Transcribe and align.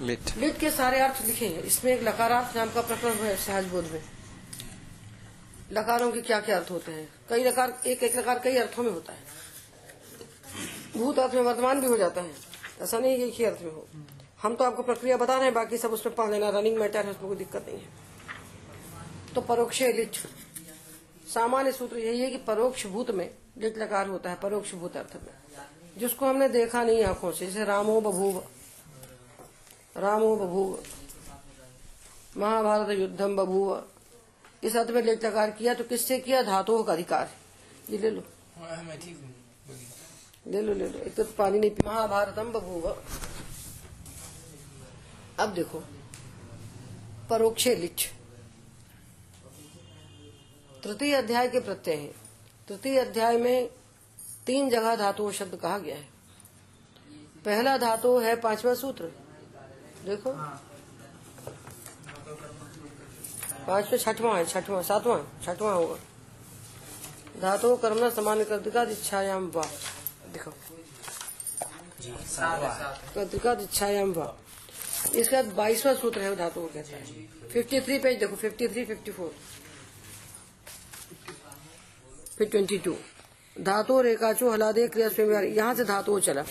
Lit 0.00 0.20
lit 0.38 0.58
के 0.58 0.70
सारे 0.70 1.00
अर्थ 1.00 1.26
लिखे 1.26 1.46
हैं 1.46 1.62
इसमें 1.62 1.92
एक 1.92 2.02
लकारार्थ 2.02 2.56
नाम 2.56 2.70
का 2.70 2.80
प्रकरण 2.80 3.12
है 3.12 3.36
सहज 3.36 3.64
बोध 3.64 3.84
में। 3.84 4.02
लकारों 5.72 6.12
के 6.12 6.20
क्या 6.20 6.40
क्या 6.40 6.58
अर्थ 6.58 6.70
होते 6.70 6.92
हैं? 6.92 7.08
कई 7.28 7.44
लकार, 7.44 7.82
एक 7.86 8.02
एक 8.02 8.16
लकार 8.16 8.38
कई 8.38 8.56
अर्थों 8.56 8.82
में 8.82 8.90
होता 8.90 9.12
है। 9.12 9.18
भूत 10.96 11.18
अर्थ 11.18 11.34
में 11.34 11.42
वर्तमान 11.42 11.80
भी 11.80 11.86
हो 11.86 11.96
जाता 11.96 12.20
है। 12.20 12.34
ऐसा 12.80 12.98
नहीं 12.98 13.12
है 13.12 13.18
एक 13.18 13.34
ही 13.34 13.44
अर्थ 13.44 13.62
में 13.62 13.72
हो। 13.72 13.88
हम 14.42 14.56
तो 14.56 14.64
आपको 14.64 14.82
प्रक्रिया 14.82 15.16
बता 15.16 15.34
रहे 15.34 15.44
हैं, 15.44 15.54
बाकी 15.54 15.78
सब 15.78 15.90
उसमें 15.90 16.14
पढ़ 16.14 16.30
लेना। 16.30 16.48
रनिंग 16.48 16.76
मैटर 16.76 17.04
है, 17.04 17.10
उसमें 17.10 17.26
कोई 17.26 17.36
दिक्कत 17.36 17.66
नहीं 17.68 17.78
है। 17.78 17.88
तो 19.34 19.40
परोक्ष 19.40 19.82
लिट 19.82 20.16
सामान्य 21.34 21.72
सूत्र 21.72 21.96
यही 21.96 22.20
है 22.20 22.30
कि 22.30 22.36
परोक्ष 22.36 22.86
भूत 22.86 23.10
में 23.10 23.30
लिट 23.58 23.78
लकार 23.78 24.08
होता 24.08 24.30
है, 24.30 24.36
परोक्ष 24.36 24.74
भूत 24.74 24.96
अर्थ 24.96 25.16
में। 25.16 25.34
जिसको 25.98 26.26
हमने 26.26 26.48
देखा 26.48 26.84
नहीं 26.84 27.04
आँखों 27.04 27.32
से, 27.32 27.46
जैसे 27.46 27.64
रामो 27.64 28.00
बभूव। 28.00 28.44
रामो 29.96 30.36
बभूव। 30.36 30.82
महाभारत 32.36 32.98
युद्धम 32.98 33.36
बभूव। 33.36 33.84
इस 34.62 34.76
अर्थ 34.76 34.90
में 34.90 35.02
लिट 35.02 35.20
किया 35.24 35.74
तो 35.74 35.84
किससे 35.84 36.18
किया? 36.20 36.42
धातुओं 36.42 36.84
का 36.84 36.92
अधिकार। 36.92 37.30
ये 37.90 37.98
ले 37.98 38.10
लो। 38.10 38.22
ले 40.46 40.62
लो 40.62 40.74
ले 40.74 40.88
लो। 40.88 40.98
एक 40.98 41.14
तो 41.14 41.24
पानी 41.24 41.58
नहीं 41.58 41.70
पी। 41.70 41.82
महाभारतम 41.86 42.52
बभूव। 42.52 43.02
अब 45.40 45.54
देखो। 45.54 45.82
परोक्षे 47.30 47.76
लिच 47.76 48.06
तृतीय 50.84 51.14
अध्याय 51.14 51.48
के 51.48 51.60
प्रत्यय 51.60 51.94
है। 51.94 52.12
तृतीय 52.68 52.98
अध्याय 52.98 53.36
में 53.36 53.70
तीन 54.46 54.70
जगह 54.70 54.96
धातु 54.96 55.32
शब्द 55.32 55.56
कहा 55.56 55.78
गया 55.78 55.96
है। 55.96 56.08
पहला 57.44 57.76
धातु 57.78 58.18
है 58.18 58.36
पांचवा 58.36 58.74
सूत्र। 58.74 59.25
देखो। 60.06 60.30
पांचवा 63.66 63.96
छठवा 63.98 64.36
है 64.36 64.44
छठवां 64.46 64.82
सातवां 64.82 65.20
छठवां 65.44 65.74
होगा। 65.74 65.96
धातु 67.40 67.74
कर्मणा 67.76 68.10
समान 68.10 68.42
कर्तिका 68.44 68.82
इच्छायाम 68.92 69.50
वा। 69.54 69.64
देखो। 70.32 70.50
कर्तिका 73.14 73.52
इच्छायाम 73.62 74.12
वा। 74.12 74.26
इसका 75.14 75.42
बाईसवा 75.56 75.94
सूत्र 75.94 76.20
है 76.20 76.36
धातु 76.36 76.60
को 76.60 76.66
कहते 76.68 76.92
हैं। 76.92 77.48
फिफ्टी 77.48 77.80
थ्री 77.80 77.98
पेज 77.98 78.18
देखो 78.20 78.36
फिफ्टी 78.36 78.68
थ्री 78.68 78.84
फिफ्टी 78.84 79.10
फोर 79.12 79.34
फिर 82.38 82.48
ट्वेंटी 82.48 82.78
टू 82.78 82.94
धातु 83.56 84.00
रेखाचो 84.02 84.50
हलादे 84.52 84.86
क्रिया 84.88 85.08
स्वयं 85.08 85.42
यहाँ 85.44 85.74
से 85.74 85.84
धातु 85.84 86.18
चला। 86.20 86.42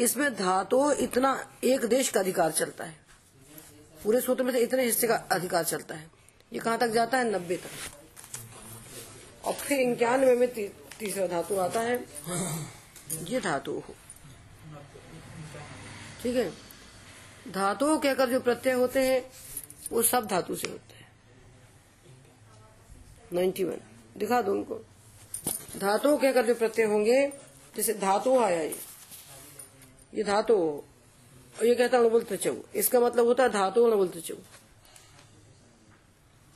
इसमें 0.00 0.34
धातु 0.34 0.92
इतना 0.92 1.52
एक 1.64 1.84
देश 1.84 2.08
का 2.08 2.20
अधिकार 2.20 2.52
चलता 2.52 2.84
है। 2.84 2.96
पूरे 4.04 4.20
सूत्र 4.20 4.44
में 4.44 4.52
से 4.52 4.58
इतने 4.58 4.84
हिस्से 4.84 5.06
का 5.06 5.14
अधिकार 5.14 5.64
चलता 5.64 5.94
है। 5.94 6.10
ये 6.52 6.58
कहाँ 6.58 6.78
तक 6.78 6.88
जाता 6.88 7.18
है? 7.18 7.32
नब्बे 7.32 7.56
तक। 7.56 7.70
और 9.44 9.52
फिर 9.52 9.80
इक्यानवे 9.80 10.36
में 10.36 10.52
ती, 10.52 10.68
तीसरा 10.98 11.26
धातु 11.26 11.56
आता 11.56 11.80
है। 11.80 12.04
ये 13.24 13.40
धातु 13.40 13.72
हो। 13.72 13.94
ठीक 16.22 16.36
है? 16.36 16.50
धातुओं 17.52 17.98
के 17.98 18.08
अगर 18.08 18.30
जो 18.30 18.40
प्रत्यय 18.40 18.72
होते 18.72 19.00
हैं 19.00 19.32
वो 19.92 20.02
सब 20.02 20.26
धातु 20.26 20.56
से 20.56 20.68
होते 20.68 20.94
हैं। 20.94 21.12
Ninety 23.32 23.64
one. 23.64 23.80
दिखा 24.16 24.42
दो 24.42 24.52
उनको। 24.52 24.74
धातुओं 25.78 26.18
के 26.18 26.26
अगर 26.26 26.46
जो 26.46 26.54
प्रत्यय 26.54 26.84
होंगे 26.84 27.32
जैसे 27.76 27.94
धातु 27.94 28.38
आया 28.38 28.62
ये। 28.62 28.87
ये 30.12 30.22
धातु। 30.24 30.54
और 30.54 31.66
ये 31.66 31.74
कहता 31.74 31.98
है 31.98 32.08
बोलते 32.10 32.36
चौ 32.36 32.54
इसका 32.74 33.00
मतलब 33.00 33.26
होता 33.26 33.42
है 33.42 33.50
धातु 33.50 33.90
बोलते 33.92 34.20
चौ 34.20 34.34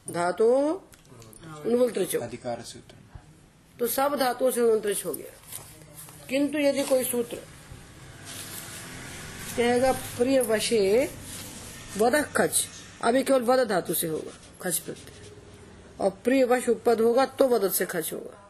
धातु 0.06 0.47
बोलते 1.67 2.05
चौ 2.05 2.19
अधिकार 2.20 2.62
सूत्र। 2.62 2.97
तो 3.78 3.87
सब 3.87 4.15
धातुओं 4.19 4.50
से 4.50 4.60
उनत्रिश 4.62 5.04
हो 5.06 5.15
गया। 5.15 5.32
किंतु 6.28 6.59
यदि 6.59 6.82
कोई 6.82 7.04
सूत्र 7.04 7.37
कहेगा 9.56 9.93
प्रिय 9.93 10.41
वशे 10.41 11.10
वध 11.98 12.15
खच 12.37 12.66
अभी 13.04 13.22
केवल 13.22 13.43
वध 13.43 13.69
धातु 13.69 13.94
से 13.94 14.06
होगा 14.06 14.32
खच 14.62 14.78
प्रत्यय। 14.78 15.21
और 16.00 16.10
प्रिय 16.25 16.44
वश 16.44 16.69
उपपद 16.69 17.00
होगा 17.00 17.27
तो 17.27 17.48
वध 17.48 17.71
से 17.71 17.87
खच 17.87 18.12
होगा। 18.12 18.41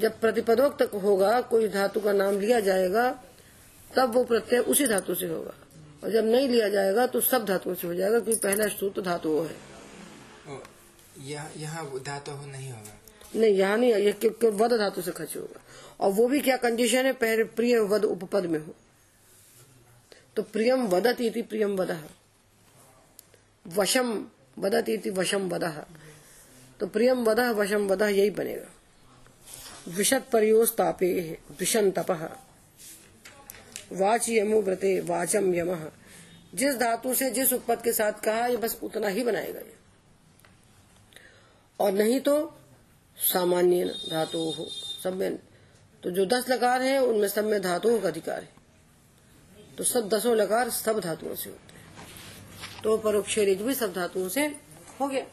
जब 0.00 0.20
प्रतिपदोक्त 0.20 0.82
तक 0.82 0.94
होगा 0.94 1.40
कोई 1.40 1.68
धातु 1.68 2.00
का 2.00 2.12
नाम 2.12 2.40
लिया 2.40 2.60
जाएगा 2.60 3.22
तब 3.96 4.12
वो 4.12 4.24
प्रत्यय 4.24 4.58
उसी 4.58 4.86
धातु 4.86 5.14
से 5.14 5.26
होगा। 5.26 5.54
और 6.04 6.10
जब 6.10 6.24
नहीं 6.24 6.48
लिया 6.48 6.68
जाएगा 6.68 7.06
तो 7.06 7.20
सब 7.20 7.44
धातुओं 7.44 7.74
से 7.74 7.86
हो 7.86 7.94
जाएगा 7.94 8.20
क्योंकि 8.20 8.40
पहला 8.40 8.68
सूत्र 8.68 9.02
धातु 9.02 9.40
है। 9.40 9.56
यहाँ 11.18 11.52
यहाँ 11.56 11.98
धातु 11.98 12.30
हो 12.30 12.46
नहीं 12.46 12.70
होगा। 12.70 13.00
नहीं 13.36 13.54
यहाँ 13.54 13.76
नहीं 13.76 13.94
ये 13.94 14.12
के- 14.12 14.32
के 14.40 14.48
वध 14.48 14.72
धातु 14.72 15.02
से 15.02 15.10
खर्च 15.10 15.36
होगा। 15.36 15.60
और 16.00 16.12
वो 16.12 16.28
भी 16.28 16.40
क्या 16.40 16.56
कंडीशन 16.56 17.06
है? 17.06 17.12
पहले 17.12 17.44
प्रिय 17.44 17.78
वध 17.78 18.04
उपपद 18.04 18.46
में 18.46 18.58
हो। 18.58 18.74
तो 20.36 20.42
प्रियम 20.42 20.86
वदत 20.86 21.20
इति 21.20 21.42
प्रियम 21.42 21.76
वद। 21.76 22.08
वशम 23.66 24.26
वदत 24.58 24.88
इति 24.88 25.10
वशम 25.10 25.48
वद। 25.48 25.84
तो 26.80 26.86
प्रियम 26.86 27.24
वद 27.24 27.40
वशम 27.40 27.88
वद 27.88 28.02
यही 28.02 28.30
बनेगा। 28.30 28.79
विशत 29.88 30.26
परियोस 30.32 30.74
तापे 30.76 31.38
विषन 31.60 31.90
तप 31.90 32.10
वाच 33.92 34.28
यमु। 34.28 34.60
व्रते 34.62 34.98
वाचम 35.00 35.54
यम 35.54 35.74
जिस 36.54 36.74
धातु 36.76 37.14
से 37.14 37.30
जिस 37.30 37.52
उपपद 37.52 37.82
के 37.82 37.92
साथ 37.92 38.12
कहा, 38.24 38.46
ये 38.46 38.56
बस 38.56 38.78
उतना 38.82 39.08
ही 39.08 39.22
बनाएगा 39.24 39.60
ये 39.60 39.74
और 41.80 41.92
नहीं 41.92 42.20
तो 42.20 42.34
सामान्य 43.18 43.84
धातु 44.10 44.38
हो, 44.50 44.66
सब 45.04 45.16
में 45.16 45.38
तो 46.02 46.10
जो 46.10 46.26
दस 46.26 46.48
लकार 46.48 46.82
हैं, 46.82 46.98
उनमें 46.98 47.28
सब 47.28 47.44
में 47.44 47.60
धातुओं 47.62 47.98
का 48.00 48.08
अधिकार 48.08 48.42
है। 48.42 48.48
तो 49.78 49.84
सब 49.84 50.08
दसों 50.08 50.36
लकार 50.36 50.70
सब 50.70 51.00
धातुओं 51.00 51.34
से 51.34 51.50
होते 51.50 51.74
हैं। 51.74 52.82
तो 52.82 52.96
परोक्ष 52.98 53.38
भी 53.38 53.74
सब 53.74 53.92
धातुओं 53.92 54.28
से 54.28 54.46
हो 55.00 55.08
गया। 55.08 55.24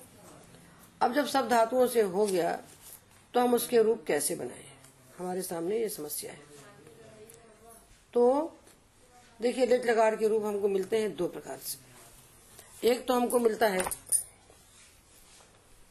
अब 1.01 1.13
जब 1.13 1.27
सब 1.27 1.49
धातुओं 1.49 1.87
से 1.87 2.01
हो 2.01 2.25
गया 2.25 2.59
तो 3.33 3.39
हम 3.39 3.53
उसके 3.53 3.81
रूप 3.81 4.03
कैसे 4.07 4.35
बनाए? 4.35 4.65
हमारे 5.17 5.41
सामने 5.41 5.79
ये 5.79 5.89
समस्या 5.89 6.31
है। 6.31 6.39
तो 8.13 8.53
देखिए 9.41 9.65
लिट 9.65 9.85
लकार 9.85 10.15
के 10.15 10.27
रूप 10.27 10.43
हमको 10.43 10.67
मिलते 10.67 10.97
हैं 10.97 11.15
दो 11.15 11.27
प्रकार 11.27 11.57
से। 11.57 12.89
एक 12.89 13.07
तो 13.07 13.13
हमको 13.13 13.39
मिलता 13.39 13.67
है 13.67 13.83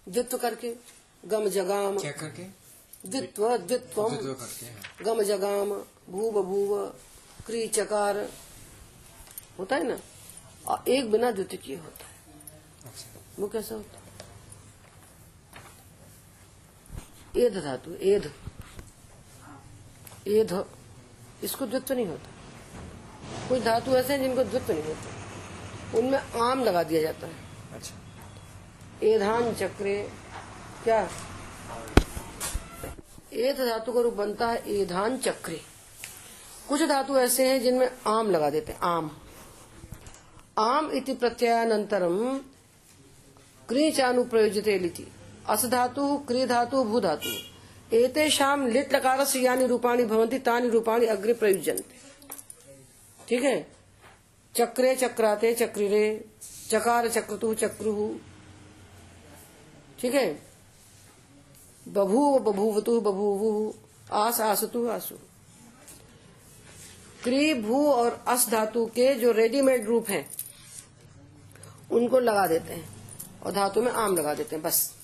द्वित्व 0.08 0.38
करके 0.38 0.75
गम 1.25 1.48
जगाम। 1.48 1.98
क्या 1.98 2.12
करके? 2.12 2.42
द्वित्व 3.08 3.56
द्वित्वम। 3.56 4.16
दो 4.16 4.34
करके 4.34 4.66
हाँ। 4.66 5.04
गम 5.04 5.22
जगाम 5.22 5.70
भू 6.10 6.30
बभूव 6.30 6.86
क्री 7.46 7.66
चकार। 7.69 8.28
होता 9.58 9.76
है 9.76 9.84
ना? 9.84 9.98
और 10.69 10.88
एक 10.88 11.10
बिना 11.10 11.30
द्वितीय 11.30 11.58
किए 11.58 11.76
होता 11.76 12.06
है। 12.06 12.14
अच्छा। 12.84 13.20
वो 13.38 13.48
कैसा 13.48 13.75
होता 13.75 13.98
है? 13.98 14.06
एध 17.36 17.54
धातु 17.64 17.94
एध। 18.02 18.32
एध। 20.26 20.64
इसको 21.44 21.66
द्वित्व 21.66 21.94
नहीं 21.94 22.06
होता। 22.06 22.30
कुछ 23.48 23.62
धातु 23.62 23.91
ऐसे 23.91 24.12
हैं 24.12 24.22
जिनको 24.22 24.44
द्वित्व 24.44 24.72
नहीं 24.72 24.82
होता। 24.82 25.98
उनमें 25.98 26.19
आम 26.19 26.64
लगा 26.64 26.82
दिया 26.82 27.02
जाता 27.02 27.26
है। 27.26 27.34
अच्छा। 27.72 27.94
एधान 29.02 29.54
चक्रे 29.54 30.12
क्या? 30.84 31.10
एथ 33.32 33.54
धातु 33.54 33.92
का 33.92 34.00
रूप 34.00 34.14
बनता 34.14 34.48
है 34.48 34.70
एधान 34.75 35.19
चक्रे। 35.19 35.60
कुछ 36.69 36.82
धातु 36.82 37.19
ऐसे 37.19 37.48
हैं 37.48 37.60
जिनमें 37.60 37.91
आम 38.06 38.30
लगा 38.30 38.50
देते 38.50 38.72
हैं 38.72 38.80
आम। 38.80 39.10
आम 40.58 40.90
इति 40.90 41.14
प्रत्ययानंतरम 41.14 42.38
क्रीचानुप्रयोजिते 43.69 44.78
लिति। 44.78 45.06
अस 45.48 45.64
धातु 45.64 46.16
क्री 46.19 46.46
धातु 46.46 46.84
भू 46.84 47.00
धातु 47.00 47.96
एतेषाम 47.96 48.66
लिट 48.66 48.94
लकार 48.94 49.25
से 49.25 49.40
यानी 49.40 49.66
रूपाणी 49.66 50.04
भवंती 50.04 50.38
तानि 50.38 50.69
रूपाणी 50.69 51.06
अग्रे 51.06 51.32
प्रयुज्यन्ते। 51.32 51.94
ठीक 53.28 53.43
है? 53.43 53.66
चक्रे 54.54 54.94
चक्राते 54.96 55.54
चक्रिरे, 55.54 56.25
चकार 56.70 57.08
चक्रतु 57.08 57.54
चक्रु। 57.54 58.08
ठीक 60.00 60.14
है? 60.14 60.43
बभूव 61.88 62.38
बभूवतु 62.38 63.00
बभूवु, 63.00 63.72
आस 64.12 64.40
आसतु 64.40 64.87
आसु। 64.88 65.14
क्री, 67.25 67.54
भू 67.54 67.87
और 67.90 68.25
अस 68.28 68.49
धातु 68.49 68.87
के 68.87 69.14
जो 69.14 69.32
रेडीमेड 69.32 69.87
रूप 69.87 70.10
हैं, 70.10 70.31
उनको 71.90 72.19
लगा 72.19 72.46
देते 72.46 72.75
हैं 72.75 72.88
और 73.42 73.52
धातु 73.52 73.82
में 73.82 73.92
आम 73.92 74.16
लगा 74.16 74.34
देते 74.34 74.56
हैं, 74.56 74.64
बस। 74.64 74.94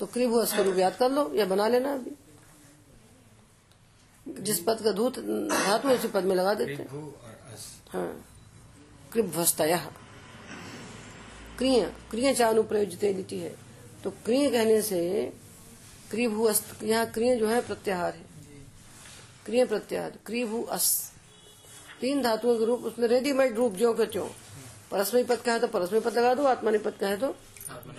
तो 0.00 0.06
क्री 0.06 0.26
भू 0.26 0.38
अस 0.38 0.52
का 0.52 0.62
रूप 0.62 0.78
याद 0.78 0.96
कर 0.96 1.10
लो 1.10 1.30
या 1.34 1.44
बना 1.46 1.68
लेना 1.68 1.92
अभी। 1.94 2.10
जिस 4.26 4.60
पद 4.60 4.80
का 4.84 4.92
धूत 4.92 5.18
धातु 5.18 5.88
उसी 5.88 6.08
पद 6.08 6.24
में 6.24 6.34
लगा 6.36 6.54
देते 6.54 6.72
हैं। 6.72 6.88
भू 6.88 7.12
कृभ्वस्तय 9.12 9.80
क्रिय 11.58 11.84
क्रिय 12.10 12.34
चानुप्रयोजित 12.34 13.04
लिटी 13.04 13.38
है। 13.38 13.54
तो 14.04 14.10
क्रिय 14.24 14.50
कहने 14.50 14.80
से 14.82 15.00
क्रिभु 16.10 16.44
अस्त, 16.44 16.82
यहाँ 16.82 17.06
क्रिय 17.06 17.36
जो 17.36 17.46
है 17.48 17.60
प्रत्याहार 17.60 18.14
है। 18.14 18.26
क्रिय 19.46 19.64
प्रत्याहार 19.64 20.18
क्रिभु 20.26 20.62
अस। 20.70 21.12
तीन 22.00 22.22
धातुओं 22.22 22.58
के 22.58 22.64
रूप, 22.64 22.80
उसमें 22.80 23.08
रेडीमेड 23.08 23.56
रूप 23.56 23.74
जो 23.74 23.92
के 23.92 24.06
त्यों। 24.06 24.28
परस्मय 24.90 25.24
पद 25.24 25.40
का 25.40 25.52
है 25.52 25.58
तो 25.60 25.66
परस्मय 25.68 26.00
पद 26.00 26.18
लगा 26.18 26.34
दो 26.34 26.44
आत्मनि 26.44 26.78
पद 26.78 26.92
तो 27.20 27.34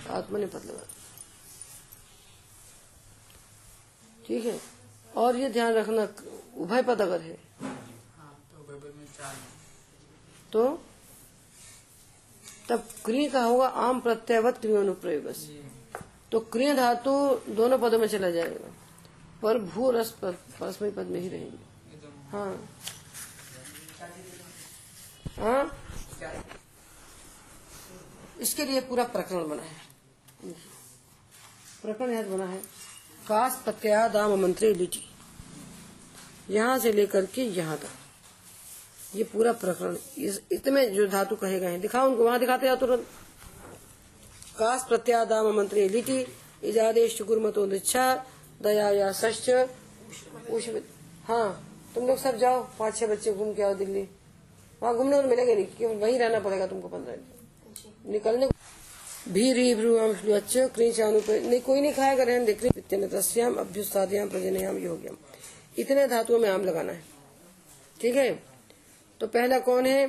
आत्मनि 0.10 0.46
पद 0.46 0.66
लगा 0.66 0.74
दो। 0.74 0.99
ठीक 4.30 4.46
है? 4.46 4.62
और 5.16 5.36
ये 5.36 5.50
ध्यान 5.50 5.74
रखना 5.74 6.08
उभय 6.58 6.82
पद 6.82 7.02
अगर 7.02 7.22
है। 7.22 7.38
हाँ 7.62 8.46
तो। 10.54 10.68
तो 10.68 10.84
तब 12.70 12.88
क्रिय 13.06 13.30
का 13.30 13.44
होगा? 13.44 13.68
आम 13.68 14.00
प्रत्ययवत 14.00 14.58
क्रियोनुप्रयोग 14.58 15.34
तो 16.32 16.40
क्रिय 16.40 16.74
धातु 16.76 17.42
दोनों 17.50 17.80
पदों 17.80 18.00
में 18.00 18.08
चला 18.08 18.30
जाएगा। 18.30 18.74
पर 19.42 19.58
भू 19.58 19.92
रस 19.92 20.12
परस्मय 20.24 20.92
पद 20.92 21.06
में 21.06 21.20
ही 21.20 21.30
रहेंगे। 21.30 21.58
हाँ। 22.30 22.70
हाँ? 25.40 25.78
इसके 28.40 28.66
लिए 28.66 28.82
पूरा 28.82 29.04
प्रकरण 29.04 29.50
बना 29.50 29.64
है। 29.64 29.76
प्रकरण 31.82 32.10
यह 32.10 32.24
बना 32.24 32.46
है। 32.46 32.89
कास 33.30 33.62
प्रत्यया 33.64 34.08
दाम 34.08 34.42
मंत्री 34.42 34.74
लिटी 34.74 35.10
यहाँ 36.50 36.80
से 36.80 36.92
लेकर 36.92 37.26
के 37.26 37.42
यहाँ 37.42 37.78
तक। 37.78 37.90
ये 39.16 39.24
पूरा 39.24 39.54
प्रकरण 39.54 39.98
इतने 40.52 40.90
जो 40.90 41.08
धातु 41.08 41.36
कहे 41.36 41.60
गए 41.60 41.68
हैं, 41.68 41.82
दिखाओ 41.82 42.10
उनको, 42.10 42.26
वहाँ 42.26 42.40
दिखाते 42.40 42.66
जाओ 42.66 42.76
तुरंत। 42.76 43.08
कास 44.60 44.86
प्रत्या 44.88 45.26
दाम 45.26 45.58
मंत्री 45.58 45.90
लिटी 45.90 46.26
इजादेश 46.64 47.22
गुरमतो 47.22 47.66
निच्छा, 47.66 48.26
दया 48.62 48.90
या 48.90 49.12
सश्च। 49.12 49.50
हाँ 51.28 51.82
तुम 51.96 52.08
लोग 52.08 52.18
सब 52.18 52.38
जाओ, 52.38 52.68
पाँच 52.80 52.98
छह 52.98 53.08
बच्चे 53.08 53.34
घूम 53.34 53.54
के 53.54 53.64
आओ 53.64 53.76
दिल्ली। 53.76 54.10
वहाँ 54.84 54.96
घूमने 54.96 55.22
तो 55.22 55.28
मिलेंगे 55.28 55.56
नहीं 55.56 55.66
केवल 55.66 55.96
वहीं 55.96 56.20
रहना 56.20 56.40
पड़ेगा 56.40 56.68
तुमको 56.68 56.88
पंद्रह 56.88 57.16
दिन। 57.16 58.12
निकलने 58.12 58.46
को- 58.46 58.56
भ्रू 59.30 59.96
अम 59.98 60.14
श्लू 60.16 60.34
अच्छ 60.34 60.58
क्रीच 60.76 61.00
अनुप 61.02 61.30
नहीं 61.30 61.60
कोई 61.62 61.82
नहीं 61.82 61.94
खाएगा 61.94 62.24
रहने 62.24 62.46
देख 62.46 62.64
रही 62.64 63.08
तस्याम 63.08 63.56
अभ्युस्ताद्याम 63.56 64.30
प्रजनयाम 64.30 64.78
योग्यम। 64.78 65.18
इतने 65.78 66.08
धातुओं 66.08 66.40
में 66.40 66.50
आम 66.50 66.64
लगाना 66.66 66.94
है। 66.94 67.04
ठीक 68.02 68.16
है? 68.16 68.32
तो 69.22 69.28
पहला 69.28 69.60
कौन 69.60 69.86
है? 69.86 70.08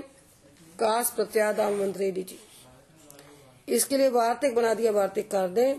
कास 0.78 1.11
प्रत्यादाम 1.11 1.78
मंत्री 1.81 2.11
डी 2.12 2.38
इसके 3.69 3.96
लिए 3.96 4.08
वार्तिक 4.11 4.55
बना 4.55 4.72
दिया 4.75 4.93
वार्तिक 4.93 5.31
कर 5.31 5.49
दे। 5.50 5.72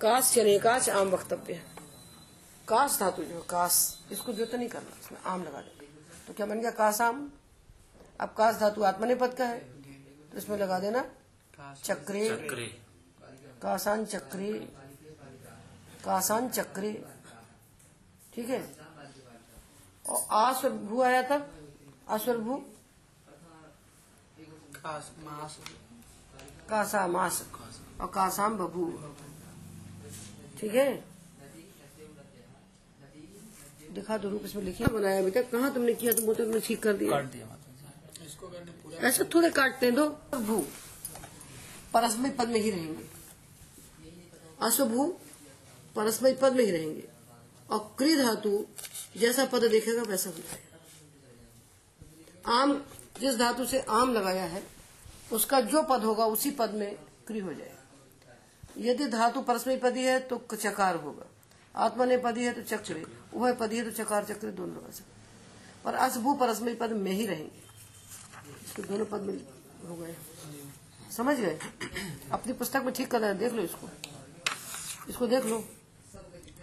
काश 0.00 0.24
शनेकाश 0.24 0.88
आम 0.90 1.08
वक्तव्य 1.10 1.54
है। 1.54 1.62
काश 2.68 2.98
धातु 3.00 3.24
जो 3.24 3.40
काश 3.50 3.80
इसको 4.12 4.32
जो 4.32 4.44
तो 4.44 4.56
नहीं 4.56 4.68
करना 4.68 4.96
इसमें 5.00 5.18
आम 5.24 5.42
लगा 5.42 5.60
देंगे। 5.60 5.86
तो 6.26 6.34
क्या 6.34 6.46
बन 6.46 6.60
गया 6.60 6.70
काश 6.72 7.00
आम? 7.00 7.30
अब 8.20 8.34
काश 8.38 8.60
धातु 8.60 8.82
आत्मने 8.84 9.14
पद 9.14 9.34
का 9.34 9.44
है। 9.46 9.58
तो 9.58 10.38
इसमें 10.38 10.56
लगा 10.58 10.78
देना 10.78 11.00
काश 11.58 11.82
चक्रे। 11.84 12.28
कासान 13.62 14.04
चक्री 14.04 14.52
कासान 16.04 16.48
चक्री 16.50 16.92
ठीक 18.34 18.48
है? 18.48 18.60
और 20.04 20.26
आस्वर 20.36 20.70
भू 20.70 21.02
आया 21.02 21.22
तब 21.22 21.50
आस्वर 22.08 22.38
भू 22.38 22.56
मास 25.24 25.58
कासा 26.70 27.06
मास 27.06 27.42
और 28.00 28.06
कासाम 28.14 28.58
बभू 28.58 28.90
ठीक 30.60 30.74
है? 30.74 30.88
दिखा 33.94 34.16
दो 34.18 34.28
रूप 34.28 34.42
इसमें 34.44 34.62
लिखिए। 34.62 34.86
बनाया 34.88 35.22
बेटा 35.22 35.42
कहाँ 35.44 35.72
तुमने 35.74 35.94
किया? 35.94 36.12
तुम 36.12 36.26
तो 36.26 36.34
तुमने 36.34 36.60
ठीक 36.60 36.82
कर 36.82 36.92
दिया। 36.96 37.20
दिया 37.22 37.46
माता 37.46 38.24
इसको 38.24 38.48
करने 38.48 39.24
थोड़े 39.34 39.50
काटते 39.52 39.86
हैं 39.86 39.94
दो। 39.94 40.08
भू 40.38 40.64
परस्मय 41.94 42.30
पद 42.38 42.48
में 42.48 42.60
ही 42.60 42.70
रहेंगे। 42.70 43.21
अशुभू 44.62 45.06
परस्मय 45.96 46.32
पद 46.32 46.52
में 46.52 46.64
ही 46.64 46.70
रहेंगे। 46.70 47.08
और 47.70 47.94
क्री 47.98 48.16
धातु 48.16 48.64
जैसा 49.16 49.44
पद 49.44 49.64
देखेगा 49.64 50.02
वैसा 50.02 50.30
हो 50.30 50.36
जाएगा। 50.36 50.78
आम, 52.52 52.72
जिस 53.20 53.36
धातु 53.36 53.66
से 53.66 53.80
आम 53.80 54.12
लगाया 54.12 54.44
है, 54.44 54.62
उसका 55.32 55.60
जो 55.60 55.82
पद 55.82 56.04
होगा 56.04 56.26
उसी 56.26 56.50
पद 56.50 56.70
में 56.70 56.94
क्री 57.26 57.38
हो 57.38 57.52
जाएगा। 57.54 57.78
यदि 58.78 59.06
धातु 59.06 59.40
परस्मय 59.40 59.76
पदी 59.76 60.04
है 60.04 60.18
तो 60.20 60.42
चकार 60.52 60.96
होगा। 60.96 61.26
आत्मा 61.74 62.04
ने 62.04 62.16
पदी 62.18 62.44
है 62.44 62.52
तो 62.52 62.62
चक्रे 62.62 63.04
उभय 63.34 63.52
पदी 63.52 63.76
है 63.76 63.84
तो 63.84 63.90
चकार, 64.04 64.24
चक्र 64.24 64.50
दोनों 64.50 64.76
लगा 64.76 64.90
सकते 64.90 65.20
पर 65.84 65.94
असभू 65.94 66.34
परस्मय 66.34 66.74
पद 66.74 66.92
में 66.92 67.12
ही 67.12 67.26
रहेंगे। 67.26 67.62
इसके 68.64 68.82
दोनों 68.82 69.06
पद 69.06 69.20
में 69.20 69.34
हो 69.88 69.94
गए। 69.96 70.14
समझ 71.16 71.36
गए? 71.36 71.58
अपनी 72.32 72.52
पुस्तक 72.52 72.82
में 72.84 72.92
ठीक 72.94 73.10
कर 73.10 73.24
हैं, 73.24 73.38
देख 73.38 73.52
लो 73.52 73.62
इसको। 73.62 73.88
इसको 75.08 75.26
देख 75.26 75.44
लो। 75.44 75.58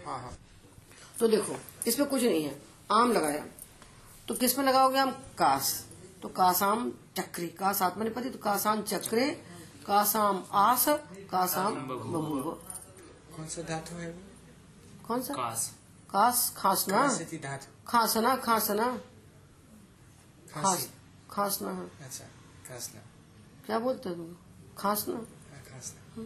हाँ 0.06 0.18
हाँ। 0.18 0.32
तो 1.20 1.28
देखो 1.28 1.56
इसमें 1.86 2.08
कुछ 2.08 2.22
नहीं 2.22 2.44
है। 2.44 2.60
आम 2.90 3.12
लगाया। 3.12 3.44
तो 4.28 4.34
किसमें 4.34 4.64
लगाओगे 4.64 4.98
हम 4.98 5.10
कास। 5.38 5.72
तो 6.22 6.28
कासाम 6.28 6.90
चक्री। 7.16 7.46
कास 7.48 7.82
आत्मनिपति 7.82 8.30
तो 8.30 8.38
कासाम 8.38 8.82
चक्रे 8.82 9.30
कासाम 9.86 10.44
आस 10.52 10.84
कासाम 11.30 11.74
बभूव 11.88 12.50
कौन 13.36 13.46
सा 13.46 13.62
धातु 13.62 13.94
है 13.94 14.10
कौन 15.08 15.22
सा? 15.22 15.34
कास। 15.34 15.72
कास 16.10 16.52
खासना। 16.56 17.06
खासना 17.86 18.36
खासना। 18.36 18.86
खास। 20.52 20.64
खासी 20.64 20.88
खासना। 21.30 21.72
हाँ। 21.72 21.90
अच्छा 22.00 22.24
खासना। 22.68 23.00
क्या 23.66 23.78
बोलते 23.78 24.08
हो 24.08 24.36
खासना। 24.78 25.14
हाँ, 25.14 25.62
खासना। 25.64 26.24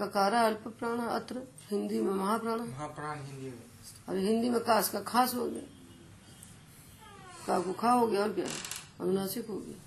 ककार 0.00 0.32
अल्प 0.32 0.68
प्राण 0.68 0.98
अत्र 0.98 1.42
हिंदी 1.70 2.00
में 2.00 2.12
महाप्राण। 2.12 2.58
महाप्राण 2.58 3.16
हिंदी 3.22 3.46
में। 3.46 3.62
और 4.08 4.16
हिंदी 4.16 4.50
में 4.50 4.60
कास 4.60 4.88
का 4.88 5.00
खास 5.00 5.34
हो 5.34 5.44
गया। 5.44 5.62
का 7.46 7.60
को 7.60 7.72
खा 7.72 7.92
हो 7.92 8.06
गया 8.06 8.20
और 8.22 8.32
क्या? 8.32 8.46
अनुनासिक 9.00 9.46
हो 9.46 9.56
गया। 9.56 9.78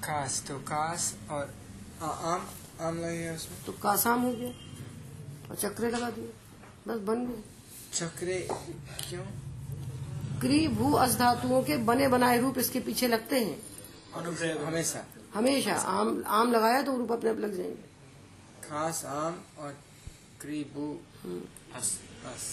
कास 0.00 0.44
तो 0.48 0.58
कास 0.58 1.16
और 1.30 1.54
आ, 2.02 2.06
आम 2.06 2.46
आम 2.80 2.98
लगेगा 2.98 3.32
उसमें। 3.32 3.64
तो 3.64 3.72
कासाम 3.72 4.22
हो 4.22 4.32
गया। 4.32 4.50
और 5.50 5.56
चक्रे 5.56 5.90
लगा 5.90 6.10
दिया 6.10 6.30
बस 6.88 7.00
बन 7.00 7.26
गए। 7.26 7.42
चक्रे 7.94 8.48
क्यों? 9.08 9.26
क्री 10.40 10.68
भू 10.68 10.92
अस 10.92 11.16
धातुओं 11.16 11.62
के 11.62 11.76
बने 11.76 12.08
बनाए 12.08 12.40
रूप 12.40 12.58
इसके 12.58 12.80
पीछे 12.80 13.08
लगते 13.08 13.44
हैं। 13.44 13.62
अनुप्रयोग 14.14 14.62
हमेशा। 14.62 15.06
हमेशा 15.34 15.74
आम 15.74 16.22
आम 16.26 16.52
लगाया 16.52 16.82
तो 16.82 16.96
रूप 16.96 17.12
अपने 17.12 17.30
आप 17.30 17.38
लग 17.38 17.54
जाएँगे। 17.56 18.68
खास 18.68 19.04
आम 19.04 19.38
और 19.58 19.76
क्रीबू 20.40 20.88
अस 21.74 21.98
अस। 22.26 22.48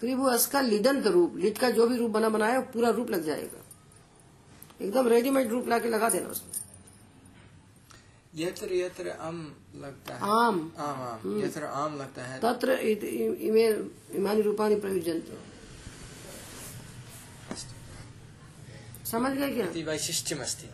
क्रीबू 0.00 0.24
अस 0.24 0.46
का 0.46 0.60
लिदंत 0.60 1.06
रूप 1.06 1.36
लिट 1.36 1.58
का 1.58 1.70
जो 1.70 1.86
भी 1.88 1.96
रूप 1.96 2.10
बना 2.10 2.28
बनाया 2.28 2.60
पूरा 2.74 2.90
रूप 2.90 3.10
लग 3.10 3.24
जाएगा। 3.24 3.64
एकदम 4.82 5.08
रेडीमेड 5.08 5.48
रूप 5.48 5.68
लाके 5.68 5.88
लगा 5.88 6.08
देना 6.08 6.28
उसमें। 6.28 6.52
यत्र 8.36 8.74
यत्र 8.74 9.10
आम 9.20 9.36
लगता 9.76 10.14
है। 10.14 10.20
आम। 10.22 10.60
आम 10.78 11.00
आम। 11.02 11.40
यत्र 11.40 11.64
आम 11.64 11.96
लगता 11.98 12.24
है। 12.24 12.40
तत्र 12.40 12.72
इमे 12.72 13.66
इमानी 14.16 14.42
रूपानी 14.42 14.76
प्रयुजंत 14.76 15.30
समझ 19.10 19.32
गए 19.36 19.54
क्या? 19.54 19.66
अस्ति 20.40 20.68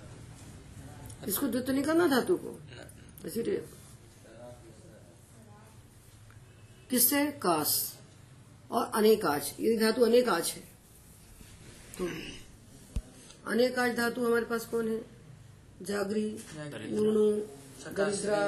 इसको 1.28 1.46
द्वित 1.46 1.70
नहीं 1.70 1.84
करना 1.84 2.06
धातु 2.06 2.36
को? 2.36 2.60
इसीलिए। 3.26 3.64
किससे? 6.90 7.26
कास। 7.32 7.98
और 8.70 8.90
अनेकाच 8.94 9.54
ये 9.60 9.76
धातु 9.78 10.04
अनेकाच 10.04 10.50
है। 10.50 10.60
तो 11.98 12.08
अनेकाच 13.50 13.96
धातु 13.96 14.26
हमारे 14.26 14.44
पास 14.44 14.66
कौन 14.66 14.88
है? 14.88 15.00
जागरी 15.82 16.34
ऊर्णु 16.98 17.30
दरिद्रा 17.94 18.42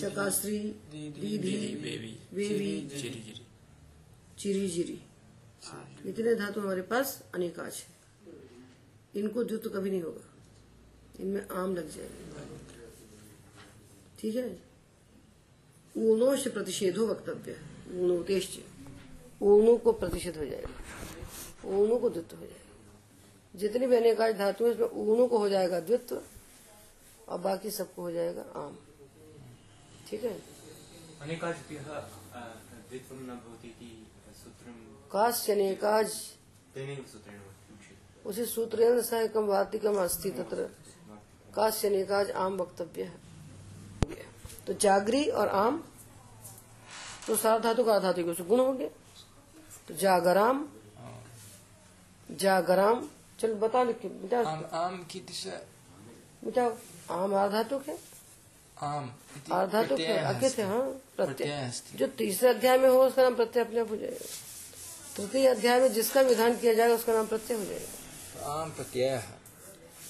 शकाश्री 0.00 0.58
दीदी 0.58 1.38
बेबी 2.32 2.88
चिरी 4.38 4.68
जिरी। 4.68 5.00
इतने 6.10 6.34
धातु 6.34 6.60
हमारे 6.60 6.82
पास 6.82 7.22
अनेकाच 7.34 7.74
है। 7.74 7.97
इनको 9.16 9.44
द्वित 9.44 9.62
कभी 9.66 9.90
नहीं 9.90 10.02
होगा। 10.02 10.34
इनमें 11.20 11.48
आम 11.48 11.76
लग 11.76 11.90
जाएँगे। 11.90 12.28
ठीक 14.18 14.36
है? 14.36 14.62
ऊर्णोश 15.96 16.48
प्रतिषेधो 16.48 17.06
वक्तव्य। 17.06 17.60
ऊणुतेश्च 18.00 18.60
ऊणु 19.42 19.76
को 19.76 19.92
प्रतिषेध 19.92 20.38
हो 20.38 20.44
जाएगा। 20.44 20.70
ऊणु 21.68 21.98
को 21.98 22.10
द्वित्व 22.10 22.36
हो 22.36 22.46
जाएगा। 22.46 23.58
जितनी 23.58 23.86
भी 23.86 23.96
अनेकाज 23.96 24.38
धातु 24.38 24.64
है 24.64 24.72
इसमें 24.72 24.88
ऊणु 24.88 25.26
को 25.26 25.38
हो 25.38 25.48
जाएगा 25.48 25.80
द्वित्व 25.80 26.22
और 27.28 27.38
बाकी 27.38 27.70
सबको 27.70 28.02
हो 28.02 28.12
जाएगा 28.12 28.42
आम। 28.42 28.78
ठीक 30.08 30.24
है? 30.24 30.42
अनेकाभ्यः 31.20 31.84
अ, 31.84 32.40
द्वित्वं 32.88 33.18
न 33.18 33.26
भवति 33.26 33.68
अनेकाज 35.50 36.08
सूत्रेण 36.10 37.38
उसी 38.28 38.44
सूत्रेण 38.46 39.00
सह 39.02 39.18
एकम 39.18 39.44
वार्तिकम 39.46 40.06
तत्र। 40.06 40.68
काश्य 41.54 41.88
अनेकाज 41.88 42.30
आम 42.36 42.56
वक्तव्य 42.56 43.02
है। 43.02 44.26
तो 44.66 44.72
जागरी 44.76 45.24
और 45.32 45.48
आम 45.48 45.82
तो 47.26 47.36
सार 47.36 47.60
धातु 47.60 47.84
का 47.84 47.98
धातु 47.98 48.24
के 48.24 48.44
गुण 48.44 48.60
हो 48.60 48.72
गया 48.72 48.88
तो 49.88 49.94
जागराम 49.94 50.66
जागराम 52.28 53.08
चल 53.40 53.54
बता 53.54 53.82
लिख 53.82 53.98
के 53.98 54.08
मिटा। 54.10 54.40
आम 54.42 54.64
आम 54.74 54.96
की 55.10 55.20
दिशा। 55.20 55.60
मिटाओ 56.44 56.72
आम 57.12 57.34
आधातुक 57.36 57.88
है 57.88 57.98
आम 58.82 59.04
है 59.04 59.86
प्रत्ययः 59.86 60.28
अकित 60.28 60.44
अस्ति। 60.44 60.62
है 60.62 60.80
प्रत्यय। 61.16 61.72
जो 61.96 62.06
तीसरे 62.18 62.48
अध्याय 62.48 62.78
में 62.78 62.88
हो 62.88 63.04
उसका 63.04 63.22
नाम 63.22 63.34
प्रत्यय 63.34 63.64
अपने 63.64 63.80
आप 63.80 63.90
हो 63.90 63.96
जाएगा। 63.96 64.26
तृतीय 65.16 65.46
अध्याय 65.48 65.80
में 65.80 65.92
जिसका 65.92 66.20
विधान 66.22 66.56
किया 66.56 66.74
जाएगा 66.74 66.94
उसका 66.94 67.12
नाम 67.12 67.26
प्रत्यय 67.26 67.58
हो 67.58 67.64
जाएगा। 67.64 67.96
आम 68.40 68.70
प्रत्यय 68.70 69.16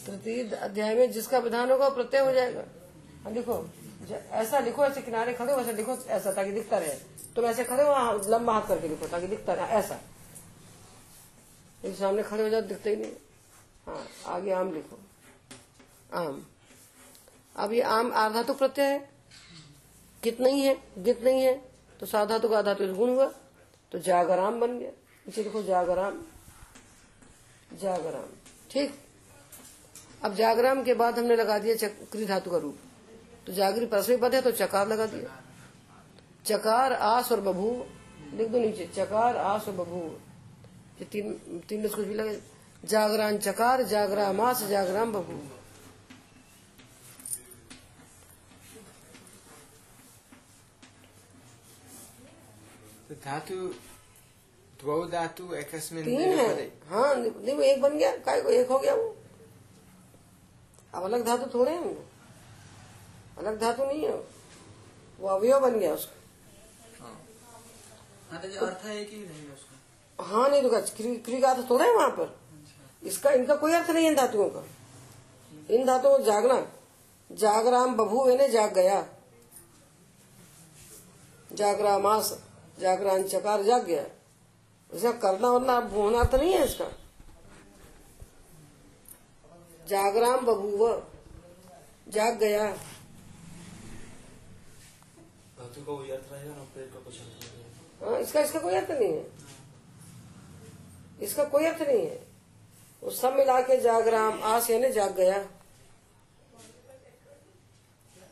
तृतीय 0.06 0.50
अध्याय 0.56 0.94
में 0.94 1.11
जिसका 1.12 1.38
विधान 1.38 1.70
होगा 1.70 1.88
प्रत्यय 1.88 2.20
हो 2.20 2.32
जाएगा। 2.32 2.64
हाँ 3.25 3.32
लिखो 3.32 3.68
ऐसा 4.11 4.58
लिखो, 4.58 4.85
ऐसे 4.85 5.02
किनारे 5.02 5.32
खड़े 5.35 5.52
हो, 5.52 5.61
ऐसा 5.61 5.70
लिखो, 5.70 5.97
ऐसा, 5.97 6.32
ताकि 6.32 6.52
दिखता 6.52 6.78
रहे। 6.78 6.94
तुम 7.37 7.44
ऐसे 7.44 7.64
खड़े 7.64 7.82
हो 7.82 8.28
लंबा 8.28 8.52
हाथ 8.52 8.68
करके 8.68 8.88
लिखो, 8.88 9.06
ताकि 9.06 9.26
दिखता 9.26 9.54
रहे, 9.54 9.66
ऐसा। 9.68 10.00
सामने 11.87 12.23
खड़े 12.23 12.42
हो 12.42 12.49
जाओ, 12.49 12.61
दिखता 12.61 12.90
ही 12.90 12.97
नहीं। 12.97 13.12
हाँ 13.87 14.06
आगे 14.26 14.52
आम 14.52 14.73
लिखो। 14.75 14.99
आम। 16.14 16.44
अब 17.56 17.73
ये 17.73 17.82
आम 17.82 18.12
आधातु 18.12 18.54
प्रत्यय 18.54 18.85
है। 18.85 19.11
कित 20.23 20.40
नहीं 20.40 20.62
है 20.62 20.76
गित 20.99 21.23
नहीं 21.25 21.42
है 21.42 21.54
तो 22.00 22.06
साधातु 22.06 22.49
का 22.49 22.58
आधातु 22.58 22.87
गुण 22.94 23.11
हुआ 23.11 23.26
तो 23.92 23.99
जागराम 23.99 24.61
बन 24.61 24.78
गया। 24.78 24.90
इसे 25.28 25.42
लिखो 25.42 25.62
जागराम। 25.62 26.23
जागराम। 27.72 28.30
ठीक? 28.70 28.94
अब 30.25 30.34
जागराम 30.34 30.82
के 30.82 30.94
बाद 30.94 31.18
हमने 31.18 31.37
लगा 31.37 31.58
दिया 31.58 31.75
चक्री 31.75 32.26
धातु 32.26 32.50
का 32.50 32.56
रूप। 32.56 32.78
तो 33.46 33.52
जागरी 33.52 33.87
परसवी 33.87 34.16
पद 34.16 34.34
है 34.34 34.42
तो 34.42 34.50
चकार 34.50 34.88
लगा 34.88 35.06
दिया। 35.06 35.42
चकार, 36.46 36.92
आस 36.92 37.32
और 37.32 37.40
बभू, 37.40 37.70
लिख 38.34 38.48
दो 38.48 38.58
नीचे। 38.58 38.87
चकार, 38.87 39.37
आस 39.37 39.68
और 39.68 39.75
बभू। 39.75 40.00
ये 40.98 41.04
तीन 41.04 41.32
तीन 41.68 41.80
में 41.80 41.90
कुछ 41.90 42.06
भी 42.06 42.14
लगे। 42.14 42.40
जागरान 42.84 43.38
चकार, 43.38 43.82
जागराम 43.82 44.40
आस, 44.40 44.62
जागराम 44.62 45.12
बभू। 45.12 45.38
तो 53.08 53.14
धातु 53.14 53.75
द्वौ 54.80 55.04
धातु 55.06 55.54
एकस्मिन् 55.54 56.04
तीन 56.04 56.20
है। 56.20 56.66
हाँ 56.88 57.14
देखो 57.23 57.62
एक 57.62 57.80
बन 57.82 57.99
गया 57.99 58.16
काय 58.16 58.40
को 58.40 58.49
एक 58.49 58.68
हो 58.68 58.78
गया 58.78 58.94
वो। 58.94 59.16
अब 60.94 61.02
अलग 61.04 61.25
धातु 61.26 61.50
थोड़े 61.54 61.73
हैं 61.73 61.80
वो। 61.80 62.04
अलग 63.38 63.61
धातु 63.61 63.85
नहीं 63.85 64.02
है 64.04 64.12
वो। 64.12 65.28
अवयव 65.28 65.61
बन 65.61 65.78
गया 65.78 65.94
उसका। 65.94 67.04
हाँ। 67.04 68.40
तो 68.42 68.49
जो 68.49 68.61
अर्थ 68.61 68.85
है 68.85 69.04
कि 69.04 69.16
नहीं 69.16 69.49
उसका? 69.52 70.25
हाँ 70.25 70.49
नहीं 70.50 70.62
तो 70.62 70.68
क्री, 70.68 71.16
क्री 71.16 71.40
का 71.40 71.50
अर्थ 71.50 71.70
थोड़ा 71.70 71.85
है 71.85 71.94
वहाँ 71.94 72.11
पर? 72.11 72.38
इसका 73.02 73.30
इनका 73.30 73.56
कोई 73.56 73.73
अर्थ 73.73 73.90
नहीं 73.90 74.04
है 74.04 74.11
इन 74.11 74.16
धातुओं 74.16 74.49
का। 74.49 74.64
इन 75.70 75.87
धातुओं 75.87 76.18
को 76.18 76.25
जागना। 76.25 76.61
जागराम 77.30 77.94
बभू 77.94 78.26
ने 78.37 78.49
जाग 78.49 78.75
गया। 78.75 79.06
जागरामास 81.52 82.38
जागरान 82.80 83.23
चकार 83.23 83.62
जाग 83.62 83.85
गया। 83.85 84.04
इसका 84.92 85.11
करना 85.23 85.49
वरना 85.50 85.76
होना 85.92 86.18
अर्थ 86.18 86.35
नहीं 86.35 86.52
है 86.52 86.64
इसका। 86.64 86.88
जागराम 89.88 90.47
बभूव 90.47 90.80
जाग 92.12 92.38
गया। 92.38 92.66
धातु 95.59 95.85
का 95.85 95.92
वही 95.92 96.11
अर्थ 96.11 96.33
रहेगा 96.33 96.54
ना 96.54 96.62
प्रयोग 96.75 96.92
का 96.92 97.00
कुछ 97.00 97.14
अर्थ 97.14 97.28
नहीं 97.28 97.50
रहेगा। 97.52 98.11
हाँ, 98.11 98.21
इसका 98.21 98.40
इसका 98.40 98.61
कोई 98.61 98.75
अर्थ 98.75 98.90
नहीं 98.90 99.12
है। 99.12 99.26
इसका 101.23 101.45
कोई 101.45 101.64
अर्थ 101.66 101.83
नहीं 101.83 102.07
है। 102.07 102.26
वो 103.02 103.11
सब 103.11 103.35
मिला 103.35 103.61
के 103.61 103.76
जागराम 103.80 104.42
आस 104.45 104.71
यानी 104.71 104.90
जाग 104.92 105.14
गया। 105.16 105.38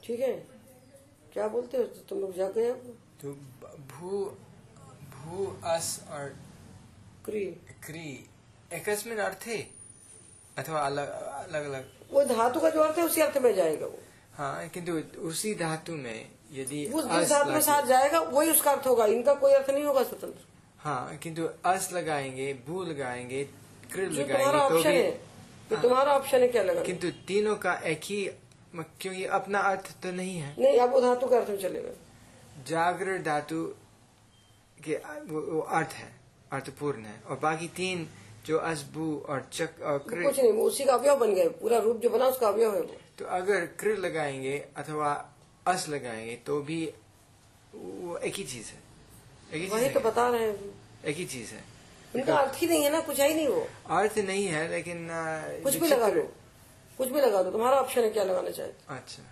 ठीक 0.05 0.21
है? 0.21 0.33
क्या 1.33 1.47
बोलते 1.49 1.77
हो? 1.77 1.83
तुम 2.09 2.19
लोग 2.21 2.35
जाग 2.37 2.53
गए 2.55 2.73
तो 3.23 3.33
भू 3.93 4.25
भू 5.15 5.47
अस 5.67 5.89
और 6.11 6.35
क्री 7.27 7.45
क्री 7.85 8.09
एकस्मिन् 8.73 9.19
अर्थे 9.19 9.57
अथवा 10.59 10.81
अलग 10.81 11.09
अलग 11.09 11.65
अलग 11.65 11.85
वो 12.13 12.25
धातु 12.25 12.61
का 12.61 12.71
जो 12.71 12.81
अर्थ 12.81 12.99
है 12.99 13.05
उसी 13.05 13.21
अर्थ 13.21 13.39
में 13.39 13.55
जाएगा 13.55 13.87
वो। 13.87 13.99
हाँ 14.37 14.69
किंतु 14.69 14.93
उसी 15.21 15.55
धातु 15.55 15.93
में 15.93 16.29
यदि 16.53 16.85
उस 16.87 17.05
धातु 17.05 17.51
में 17.51 17.61
साथ 17.61 17.87
जाएगा 17.87 18.21
वही 18.21 18.51
उसका 18.51 18.71
अर्थ 18.71 18.87
होगा। 18.87 19.07
इनका 19.07 19.35
कोई 19.35 19.53
अर्थ 19.53 19.71
नहीं 19.71 19.85
होगा 19.85 20.03
स्वतंत्र। 20.03 20.45
हाँ 20.79 21.17
किंतु 21.17 21.49
अस 21.65 21.93
लगाएँगे 21.93 22.53
भू 22.67 22.85
लगाएँगे 22.85 23.45
कृ 23.95 24.01
लगाएँगे 24.01 24.59
तो 24.59 24.69
भी 24.71 24.83
है। 24.83 25.11
तो 25.71 25.77
तुम्हारा 25.77 26.13
ऑप्शन 26.13 26.41
है 26.41 26.49
क्या 26.49 26.63
लगा? 26.63 26.83
किंतु 26.83 27.11
तीनों 27.29 27.57
का 27.57 27.75
एक 27.75 28.01
ही 28.05 28.25
क्योंकि 28.75 29.25
अपना 29.25 29.59
अर्थ 29.61 29.91
तो 30.03 30.13
नहीं 30.13 30.39
है। 30.39 30.55
नहीं 30.59 30.79
अब 30.81 30.91
वो 30.91 31.01
धातु 31.01 31.27
का 31.27 31.37
अर्थ 31.37 31.49
में 31.51 31.59
चलेगा। 31.59 31.91
जागृत 32.69 33.25
धातु 33.25 33.65
के 34.81 34.97
वो 35.27 35.61
अर्थ 35.61 35.93
है। 35.93 36.16
अर्थपूर्ण 36.53 37.05
है। 37.05 37.21
और 37.21 37.39
बाकी 37.39 37.69
तीन 37.77 38.09
जो 38.47 38.59
असबू 38.59 39.07
और 39.29 39.49
चक 39.53 39.81
और 39.83 39.99
कृ 39.99 40.23
कुछ 40.23 40.39
नहीं 40.41 40.53
वो 40.53 40.65
उसी 40.65 40.85
का 40.85 40.93
अवयव 40.95 41.17
बन 41.19 41.35
गया 41.35 41.49
पूरा 41.61 41.79
रूप 41.79 41.97
जो 42.01 42.11
बना 42.11 42.27
उसका 42.27 42.49
अवयव 42.49 42.75
है 42.75 42.81
वो। 42.81 42.97
तो 43.19 43.25
अगर 43.37 43.67
क्र 43.81 43.97
लगाएँगे 43.99 44.57
अथवा 44.77 45.13
अस 45.67 45.89
लगाएँगे 45.89 46.37
तो 46.47 46.61
भी 46.63 46.85
वो 47.75 48.17
एक 48.19 48.35
ही 48.35 48.45
चीज़ 48.45 48.67
है। 48.67 48.79
एक 49.53 49.63
ही 49.63 49.69
वही 49.69 49.89
तो 49.91 50.01
बता 50.01 50.29
रहे 50.29 50.47
हैं। 50.49 50.75
एक 51.05 51.17
ही 51.17 51.25
चीज़ 51.25 51.53
है। 51.55 51.65
उनका 52.15 52.37
अर्थ 52.37 52.63
ही 52.63 52.67
नहीं 52.67 52.85
है 52.85 52.91
ना 52.93 53.01
कुछ 53.01 53.21
है 53.21 53.29
ही 53.29 53.35
नहीं 53.35 53.49
वो। 53.49 53.67
अर्थ 53.91 54.19
नहीं 54.19 54.47
है 54.47 54.69
लेकिन 54.71 55.09
कुछ 55.65 55.77
भी 55.77 55.89
लगा 55.89 56.11
दो। 56.11 56.23
कुछ 56.99 57.09
भी 57.09 57.21
लगा 57.21 57.43
दो। 57.43 57.51
तुम्हारा 57.51 57.81
ऑप्शन 57.81 58.01
है 58.01 58.11
क्या 58.11 58.25
लगाना 58.25 58.51
चाहते 58.51 58.95
अच्छा। 58.95 59.23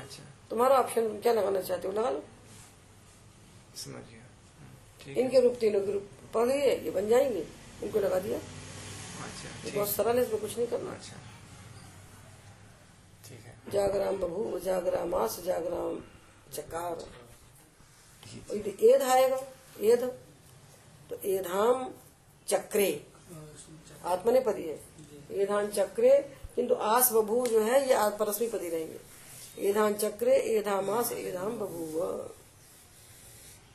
अच्छा। 0.00 0.22
तुम्हारा 0.50 0.76
ऑप्शन 0.76 1.08
क्या 1.20 1.32
लगाना 1.32 1.60
चाहते 1.60 1.88
हो? 1.88 1.94
लगा 1.94 2.10
लो। 2.10 2.22
समझ 3.76 3.94
गया। 3.94 4.00
ठीक 4.00 4.12
है 4.12 4.19
इनके 5.08 5.40
रूप 5.40 5.56
तीनों 5.60 5.80
के 5.80 5.92
रूप 5.92 6.36
गई 6.36 6.58
है 6.58 6.84
ये 6.84 6.90
बन 6.90 7.08
जाएँगे। 7.08 7.44
इनको 7.82 8.00
लगा 8.00 8.18
दिया। 8.18 8.38
अच्छा 8.38 9.70
बहुत 9.74 9.88
सरल 9.88 10.16
है 10.18 10.22
इसमें 10.24 10.40
कुछ 10.40 10.56
नहीं 10.58 10.66
करना। 10.66 10.90
अच्छा। 10.90 11.16
ठीक 13.28 13.40
है। 13.46 13.54
जागराम 13.72 14.16
बभू 14.16 14.58
जागराम 14.64 15.14
आस 15.14 15.40
जागराम 15.44 16.00
चकार। 16.54 17.04
एध 18.84 19.02
आएगा 19.02 19.40
एध। 19.82 20.02
तो 21.10 21.20
एधाम 21.28 21.90
चक्रे। 22.48 22.90
आत्मने 24.04 24.40
पदी 24.40 24.62
है। 24.62 24.78
एधान 25.42 25.70
चक्रे 25.70 26.18
किंतु 26.54 26.74
आस 26.74 27.12
बभू 27.12 27.46
जो 27.46 27.60
है 27.62 27.88
ये 27.88 27.94
परस्मी 28.18 28.48
पदी 28.48 28.68
रहेंगे। 28.68 29.68
एधान 29.68 29.94
चक्रे 29.94 30.36
एधाम 30.50 30.90
आस 30.90 31.12
एधाम 31.12 31.58
बभूव। 31.58 32.28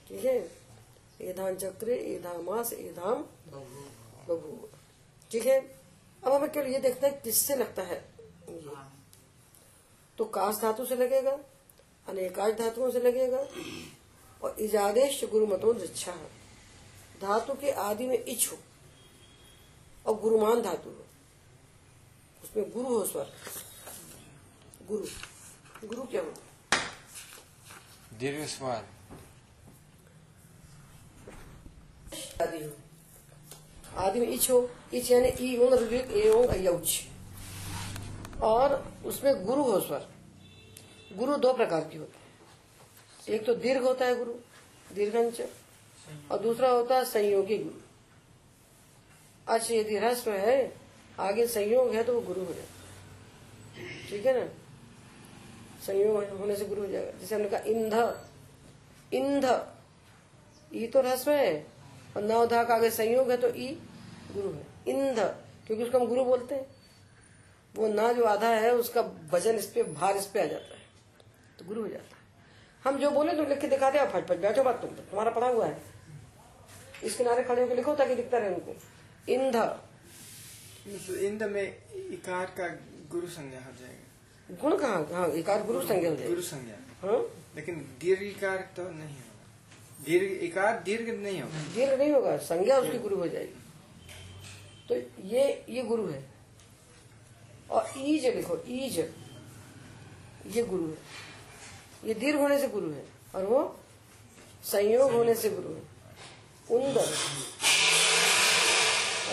ठीक 0.10 0.26
है? 0.26 0.40
एधान 1.26 1.56
चक्रे 1.56 1.96
एधाम 2.14 2.50
आस 2.50 2.74
एधाम 2.74 3.24
ठीक 5.32 5.46
है? 5.46 5.60
अब 6.24 6.32
हमें 6.34 6.52
केवल 6.52 6.68
ये 6.68 6.80
देखना 6.80 7.08
है 7.08 7.22
किससे 7.24 7.56
लगता 7.56 7.82
है 7.82 7.98
ये। 8.50 8.76
तो 10.18 10.26
काश 10.28 10.56
धातु 10.56 10.86
से 10.86 10.96
लगेगा 10.96 11.38
अनेकाश 12.08 12.54
धातुओं 12.54 12.92
से 12.92 13.00
लगेगा 13.00 13.38
और 14.42 14.56
इजादेश 14.60 15.24
गुरु 15.32 15.48
मतों 15.48 15.76
इच्छा 15.84 16.12
धातु 17.22 17.54
के 17.54 17.72
आदि 17.72 18.08
में 18.08 18.18
इच्छ 18.18 18.52
हो 18.52 18.58
और 20.06 20.20
गुरुमान 20.22 20.62
धातु 20.62 20.90
हो। 20.90 21.04
उसमें 22.44 22.72
गुरु 22.72 22.88
हो 22.88 23.06
स्वर। 23.06 23.32
गुरु। 24.88 25.88
गुरु 25.88 26.04
क्या 26.04 26.22
हो? 26.22 26.34
दीर्घ 28.20 28.46
स्वर। 28.48 28.84
आदि 33.98 34.20
में 34.20 34.28
इच्छ 34.28 34.50
हो 34.52 34.58
इच 34.94 35.12
यानी 35.12 35.28
ई 35.42 35.56
ऋग्वेद 35.74 36.12
ए 36.14 36.30
ओंग 36.30 36.50
अयौच 36.50 37.00
और 38.44 38.84
उसमें 39.06 39.46
गुरु 39.46 39.64
हो 39.64 39.80
स्वर 39.82 40.08
गुरु 41.18 41.36
दो 41.38 41.54
प्रकार 41.54 41.82
की 41.92 41.98
होती 41.98 42.20
है 43.28 43.36
एक 43.36 43.46
तो 43.46 43.56
दीर्घ 43.58 43.84
होता 43.84 44.06
है 44.06 44.16
गुरु 44.18 44.34
दीर्घंच 44.96 45.42
और 46.32 46.40
दूसरा 46.40 46.70
होता 46.70 46.98
है 46.98 47.06
संयोगी 47.06 47.58
गुरु 47.58 47.80
अच्छा 49.48 49.74
यदि 49.74 49.98
ह्रस्व 49.98 50.32
है 50.32 50.58
आगे 51.20 51.48
संयोग 51.48 51.94
है 51.96 52.04
तो 52.04 52.14
वो 52.14 52.22
गुरु 52.24 52.46
हो 52.46 52.54
जाता 52.54 53.80
है 53.80 53.88
ठीक 54.10 54.26
है 54.26 54.34
ना 54.40 54.46
संयोग 55.86 56.40
होने 56.40 56.56
से 56.56 56.66
गुरु 56.66 56.82
हो 56.82 56.88
जाएगा 56.88 57.20
जैसे 57.20 57.36
हमने 57.36 57.50
कहा 57.50 57.60
इंध 57.66 57.94
इंध 59.14 59.46
ई 60.72 60.88
तो 60.88 61.02
ह्रस्व 61.02 61.32
है 61.32 61.75
और 62.16 62.24
नवधा 62.24 62.64
का 62.64 62.76
आगे 62.76 62.90
संयोग 62.92 63.32
है 63.32 63.38
तो 63.38 63.50
ई 63.50 63.68
गुरु 64.32 64.50
है। 64.50 64.66
इंध 64.88 65.20
क्योंकि 65.68 65.84
उसको 65.84 66.00
हम 66.00 66.06
गुरु 66.06 66.24
बोलते 66.26 66.56
हैं। 66.56 66.66
वो 67.76 67.88
ना 67.88 68.12
जो 68.14 68.24
आधा 68.24 68.48
है 68.48 68.72
उसका 68.74 69.02
वज़न 69.32 69.56
इस 69.56 69.66
पे 69.66 69.84
भार 69.84 70.18
इस 70.18 70.26
पे 70.26 70.42
आ 70.42 70.46
जाता 70.46 70.76
है। 70.76 70.84
तो 71.60 71.66
गुरु 71.66 71.82
हो 71.82 71.88
जाता 71.88 72.16
है। 72.16 72.24
हम 72.84 72.98
जो 73.00 73.12
बोले 73.12 73.34
तो 73.34 73.44
लिख 73.44 73.60
के 73.60 73.68
दिखाते 73.68 74.00
हैं 74.00 74.10
फट 74.12 74.28
फट 74.28 74.42
बैठो 74.42 74.64
बात 74.64 74.82
तुम 74.82 74.90
तुम्हारा 74.90 75.32
पढ़ा 75.32 75.48
हुआ 75.48 75.66
है। 75.66 75.82
इस 77.04 77.16
किनारे 77.18 77.44
खड़े 77.44 77.62
होकर 77.62 77.76
लिखो 77.76 77.96
ताकि 77.96 78.16
दिखता 78.16 78.38
रहे 78.38 78.50
उनको। 78.50 78.76
इंध 79.34 79.56
मतलब 79.56 81.18
इंद 81.18 81.44
में 81.44 81.64
इकार 81.96 82.46
का 82.58 82.68
गुरु 83.12 83.28
संज्ञा 83.28 83.60
हो 83.60 83.72
जाएगा। 83.80 84.58
गुण 84.62 84.78
कहाँ 84.78 85.08
हाँ 85.12 85.30
इकार 85.34 85.64
गुरु 85.64 85.82
संज्ञा 85.82 86.10
हो 86.10 86.16
जाएगा। 86.16 86.30
गुरु 86.30 86.42
संज्ञा। 86.42 86.76
हाँ? 87.02 87.20
लेकिन 87.56 87.76
दीर्घ 88.00 88.22
इकार 88.24 88.58
तो 88.76 88.84
नहीं 88.84 89.16
होगा। 89.16 89.35
दीर्घ 90.06 90.44
इकार 90.44 90.82
दीर्घ 90.84 91.10
नहीं 91.10 91.42
होगा। 91.42 91.60
दीर्घ 91.76 91.94
नहीं 91.94 92.12
होगा, 92.12 92.38
संज्ञा 92.38 92.78
उसकी 92.78 92.98
गुरु 92.98 93.16
हो 93.16 93.28
जाएगी। 93.28 93.62
तो 94.90 94.96
ये 95.28 95.66
ये 95.70 95.84
गुरु 95.84 96.08
है। 96.08 96.24
और 97.72 97.94
ईज 97.98 98.26
लिखो 98.26 98.58
ईज। 98.68 99.00
ये 100.48 100.64
गुरु 100.64 100.88
है। 100.88 100.98
ये 102.06 102.14
दीर्घ 102.14 102.40
होने 102.40 102.60
से 102.60 102.68
गुरु 102.68 102.92
है, 102.92 103.06
और 103.36 103.46
वो 103.46 103.80
संयोग 104.64 105.12
होने 105.12 105.36
से 105.36 105.50
गुरु 105.50 105.70
है। 105.70 105.82
उंदर। 106.72 107.08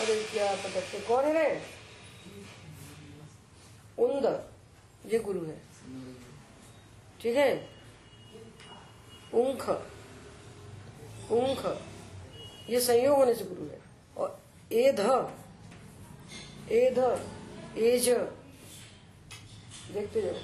अरे 0.00 0.22
क्या 0.24 0.54
पता 0.54 0.80
कौन 1.08 1.24
है 1.24 1.32
रे? 1.32 1.60
ये 5.12 5.18
गुरु 5.18 5.40
है। 5.44 5.56
ठीक 7.20 7.36
है? 7.36 7.68
उंख। 9.34 9.70
उंख 11.30 11.64
ये 12.70 12.80
संयोग 12.80 13.16
होने 13.16 13.34
से 13.34 13.44
गुरु 13.44 13.64
है। 13.64 13.78
और 14.16 14.40
एध 14.72 15.00
एध 16.72 16.98
एज 17.78 18.08
देखते 19.92 20.22
जाओ। 20.22 20.34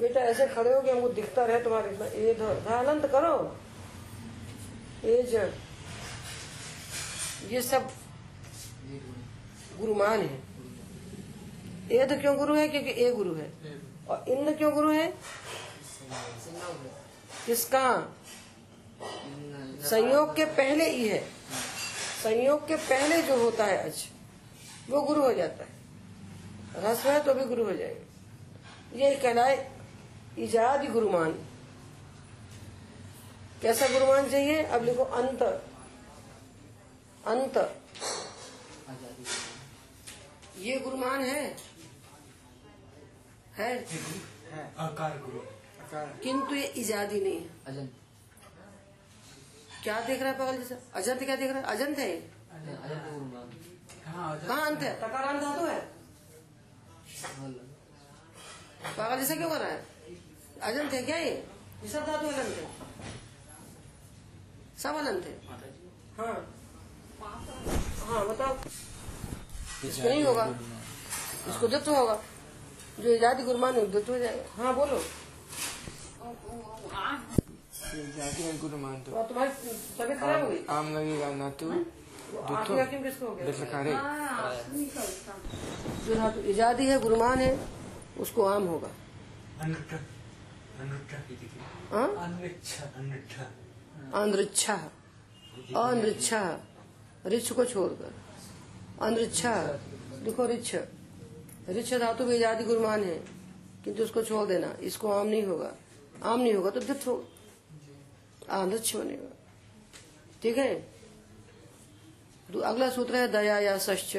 बेटा 0.00 0.20
ऐसे 0.20 0.46
खड़े 0.46 0.72
हो 0.74 0.80
कि 0.80 0.90
हमको 0.90 1.08
दिखता 1.08 1.44
रहे 1.44 1.62
तुम्हारे 1.62 1.90
इतना 1.90 2.06
एध 2.06 2.40
अनंत 2.68 3.06
करो। 3.06 3.34
एज 5.04 5.34
ये 7.52 7.62
सब 7.62 7.90
गुरुमान 9.78 10.20
है। 10.20 10.42
एध 11.92 12.20
क्यों 12.20 12.36
गुरु 12.36 12.54
है? 12.54 12.68
क्योंकि 12.68 12.90
ए 13.04 13.12
गुरु 13.12 13.34
है। 13.34 13.52
और 14.08 14.24
इंद्र 14.28 14.52
क्यों 14.54 14.72
गुरु 14.72 14.90
है? 14.90 15.06
किसका? 17.46 17.86
संयोग 19.84 20.36
के 20.36 20.44
पहले 20.44 20.90
ही 20.90 21.08
है। 21.08 21.28
संयोग 22.22 22.68
के 22.68 22.76
पहले 22.76 23.22
जो 23.22 23.36
होता 23.36 23.64
है 23.64 23.90
अच 23.90 24.08
वो 24.90 25.02
गुरु 25.02 25.22
हो 25.22 25.34
जाता 25.34 25.64
है। 25.64 25.70
रस 26.84 26.98
है 26.98 27.24
तो 27.24 27.34
भी 27.34 27.44
गुरु 27.44 27.64
हो 27.64 27.72
जाएगा। 27.72 28.04
ये 28.98 29.16
कहलाए 29.16 29.72
इजाद 30.38 30.90
गुरुमान। 30.90 31.32
कैसा 33.62 33.88
गुरुमान 33.88 34.30
चाहिए? 34.30 34.62
अब 34.62 34.84
लिखो 34.84 35.02
अंत। 35.02 35.42
अंत। 37.26 37.82
ये 40.58 40.78
गुरुमान 40.78 41.20
है? 41.20 41.56
है? 43.54 43.84
है। 44.52 44.74
आकार 44.78 45.18
गुरु। 45.18 45.40
किंतु 46.22 46.54
ये 46.54 46.64
इजादी 46.64 47.20
नहीं 47.20 47.40
है। 47.40 48.03
क्या 49.84 50.00
देख 50.00 50.22
रहा 50.22 50.30
है 50.32 50.38
पागल 50.38 50.56
जैसा? 50.58 50.76
अजंत 50.94 51.22
क्या 51.24 51.36
देख 51.36 51.50
रहा 51.50 51.58
है? 51.58 51.64
अजंत 51.66 51.98
है 51.98 52.12
हाँ 54.06 54.38
कहाँ 54.38 54.66
अंत 54.66 54.82
है? 54.82 54.92
तकारांत 55.00 55.40
धातु 55.40 55.64
है। 55.66 55.80
पागल 58.98 59.18
जैसा 59.20 59.34
क्यों 59.34 59.50
कर 59.50 59.60
रहा 59.60 59.68
है? 59.68 59.84
अजंत 60.62 60.92
है 60.92 61.02
क्या 61.02 61.16
ये? 61.16 61.30
ये 61.82 61.88
सब 61.88 62.06
धातु 62.06 62.26
अनंत 62.28 62.56
है। 62.58 62.68
सब 64.78 64.94
अनंत 64.96 65.24
है। 65.26 65.34
हाँ। 66.18 66.36
हाँ 68.06 68.26
बताओ। 68.28 68.56
इसको 69.84 70.08
नहीं 70.08 70.24
होगा। 70.24 70.44
इसको 71.48 71.68
दत्त 71.68 71.88
होगा। 71.88 72.16
जो 73.00 73.14
इजादी 73.14 73.42
गुरमान 73.42 73.76
हो 73.76 74.18
जाएगा। 74.18 74.62
हाँ 74.62 74.74
बोलो। 74.74 74.98
ये 77.94 78.04
जाति 78.12 78.42
में 78.42 78.58
गुरु 78.58 78.76
मान 78.76 78.94
तो 79.02 79.12
तो 79.12 79.18
अब 79.18 79.26
तुम्हारी 79.28 79.50
तबीयत 79.98 80.18
खराब 80.20 80.44
हो 80.44 80.48
गई 80.50 80.60
आम 80.68 80.86
लगेगा 80.94 81.28
ना 81.34 81.48
तो 81.50 81.66
हो 81.66 81.74
जो 86.04 86.14
धातु 86.14 86.40
इजादी 86.52 86.86
है 86.86 86.98
गुरुमान 87.00 87.38
है 87.38 87.52
उसको 88.20 88.42
आम 88.44 88.64
होगा। 88.66 88.90
अंध्रिच्छा 94.14 94.74
अनृच्छा 95.76 96.42
रिछ 97.26 97.52
को 97.52 97.64
छोड़कर। 97.64 98.12
अनृच्छा 99.02 99.54
देखो 100.24 100.46
रिछ 100.46 100.74
रिछ 101.68 101.94
धातु 101.94 102.24
भी 102.24 102.42
आदि 102.42 102.64
गुरुमान 102.64 103.04
है 103.04 103.18
किंतु 103.84 104.02
उसको 104.02 104.22
छोड़ 104.22 104.46
देना। 104.48 104.68
इसको 104.82 105.12
आम 105.12 105.26
नहीं 105.26 105.44
होगा। 105.44 105.70
आम 106.24 106.40
नहीं 106.40 106.54
होगा 106.54 106.70
तो 106.70 106.80
दित 106.80 107.06
हो 107.06 107.14
आंध्रच्छ 108.50 108.96
बनेगा 108.96 109.30
ठीक 110.42 110.58
है? 110.58 110.72
अगला 112.64 112.88
सूत्र 112.90 113.16
है 113.16 113.28
दया 113.28 113.58
या 113.60 113.76
सश्च। 113.78 114.16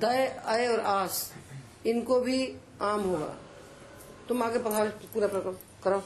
दय 0.00 0.26
अय 0.46 0.66
और 0.68 0.80
आस 0.80 1.32
इनको 1.86 2.20
भी 2.20 2.38
आम 2.82 3.00
होगा। 3.02 3.34
तुम 4.28 4.42
आगे 4.42 4.58
पढ़ाओ 4.58 4.86
पूरा 5.14 5.26
प्रकरण 5.28 5.56
करो 5.84 6.02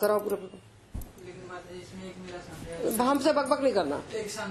कराओ 0.00 0.18
पूरा 0.20 0.36
प्रकरण। 0.36 0.60
लेकिन 1.26 1.44
माता 1.48 1.74
जी 1.74 1.80
इसमें 1.80 2.04
एक 2.10 2.16
मेरा 2.18 2.38
संदेह 2.40 3.02
हमसे 3.10 3.32
बकबक 3.32 3.60
नहीं 3.62 3.72
करना। 3.74 3.96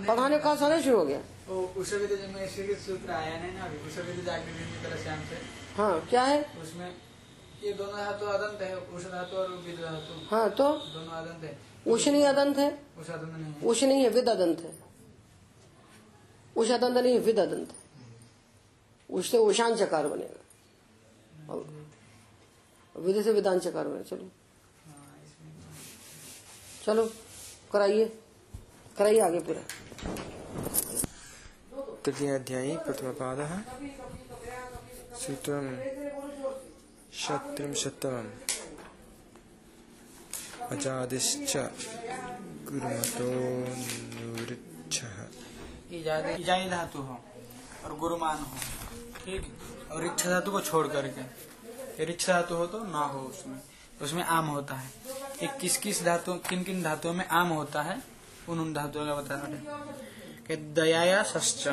पढ़ाने 0.08 0.40
का 0.40 0.56
समय 0.56 0.82
शुरू 0.84 0.98
हो 0.98 1.06
गया। 1.06 1.20
तो 1.48 1.84
सूत्र 1.84 3.12
आया 3.12 3.40
नहीं 3.40 3.54
ना 3.54 3.66
अभी 3.66 3.78
तो 3.78 4.22
जागृति 4.24 4.64
की 4.64 4.84
तरह 4.84 5.04
श्याम 5.04 5.20
से 5.30 5.36
हाँ 5.78 6.06
क्या 6.10 6.24
है? 6.24 6.42
उसमें 6.62 6.90
ये 7.64 7.74
दोनों 7.74 7.96
धातु 7.96 8.26
अदंत 8.26 8.62
है 8.62 8.76
उष 8.78 9.04
धातु 9.04 9.36
और 9.36 9.52
विद 9.52 9.80
धातु। 9.80 10.36
हाँ 10.36 10.50
तो 10.50 10.78
दोनों 10.78 11.14
अदंत 11.14 11.44
है। 11.44 11.60
उष्णी 11.88 12.24
अदंत 12.24 12.58
है। 12.58 12.82
उष 13.00 13.10
अदंत 13.10 13.34
नहीं 13.34 13.54
है। 13.54 13.62
उष 13.62 13.84
नहीं 13.84 14.04
है 14.04 14.10
विद 14.10 14.30
अदंत 14.30 14.60
है। 14.60 14.74
उष 16.58 16.72
अदंत 16.72 16.98
नहीं 16.98 17.14
है 17.14 17.20
विद 17.20 17.40
अदंत 17.40 17.70
है। 17.70 17.76
उष 19.10 19.32
से 19.32 19.38
उशान 19.38 19.76
चकार 19.76 20.08
बनेगा। 20.08 21.54
और 21.54 21.86
विद 22.96 23.24
से 23.24 23.32
विदान 23.34 23.60
चकार 23.60 23.88
बनेगा। 23.88 24.04
चलो। 24.04 24.30
हाँ, 24.86 25.18
चलो 26.86 27.10
कराइए। 27.72 28.06
कराइए 28.98 29.20
आगे 29.20 29.40
पूरा। 29.40 29.62
तृतीयाध्यायी 32.06 32.78
प्रथमपादः 32.78 33.62
सूत्रं 35.18 35.78
शत्रुंशत्तमम् 37.14 38.30
अजादिश्च 40.72 41.54
गुरुमतो 42.68 43.28
निवृच्छः 44.12 45.18
इजादी 45.94 46.70
धातु 46.70 47.00
हो, 47.00 47.16
और 47.86 47.98
गुरुमान 47.98 48.38
हो। 48.38 48.58
ठीक 49.18 49.44
और 49.92 50.06
इच्छा 50.06 50.30
धातु 50.30 50.52
को 50.52 50.62
छोड़ 50.62 50.88
करके 50.88 52.04
इच्छा 52.04 52.34
धातु 52.34 52.56
हो 52.56 52.66
तो 52.68 52.80
ना 52.86 53.04
हो 53.06 53.20
उसमें 53.22 53.60
उसमें 54.02 54.24
आम 54.24 54.46
होता 54.48 54.76
है। 54.76 54.90
ये 55.42 55.48
किस 55.62 55.78
किस 55.78 56.04
धातु, 56.06 56.34
किन 56.50 56.64
किन 56.64 56.82
धातुओं 56.84 57.14
में 57.14 57.28
आम 57.28 57.48
होता 57.50 57.82
है, 57.82 58.02
उन 58.50 58.60
उन 58.60 58.74
धातुओं 58.74 59.06
का 59.06 59.16
बता 59.16 59.36
रहे 59.36 59.60
कि 60.48 60.56
दयाया 60.74 61.22
सश्च 61.24 61.68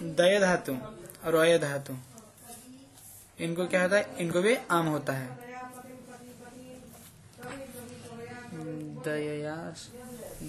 दय 0.00 0.38
धातु 0.40 0.76
और 1.26 1.34
अय 1.34 1.58
धातु। 1.58 1.96
इनको 3.40 3.66
क्या 3.66 3.82
होता 3.82 3.96
है? 3.96 4.16
इनको 4.18 4.40
भी 4.40 4.54
आम 4.70 4.86
होता 4.86 5.12
है। 5.12 5.50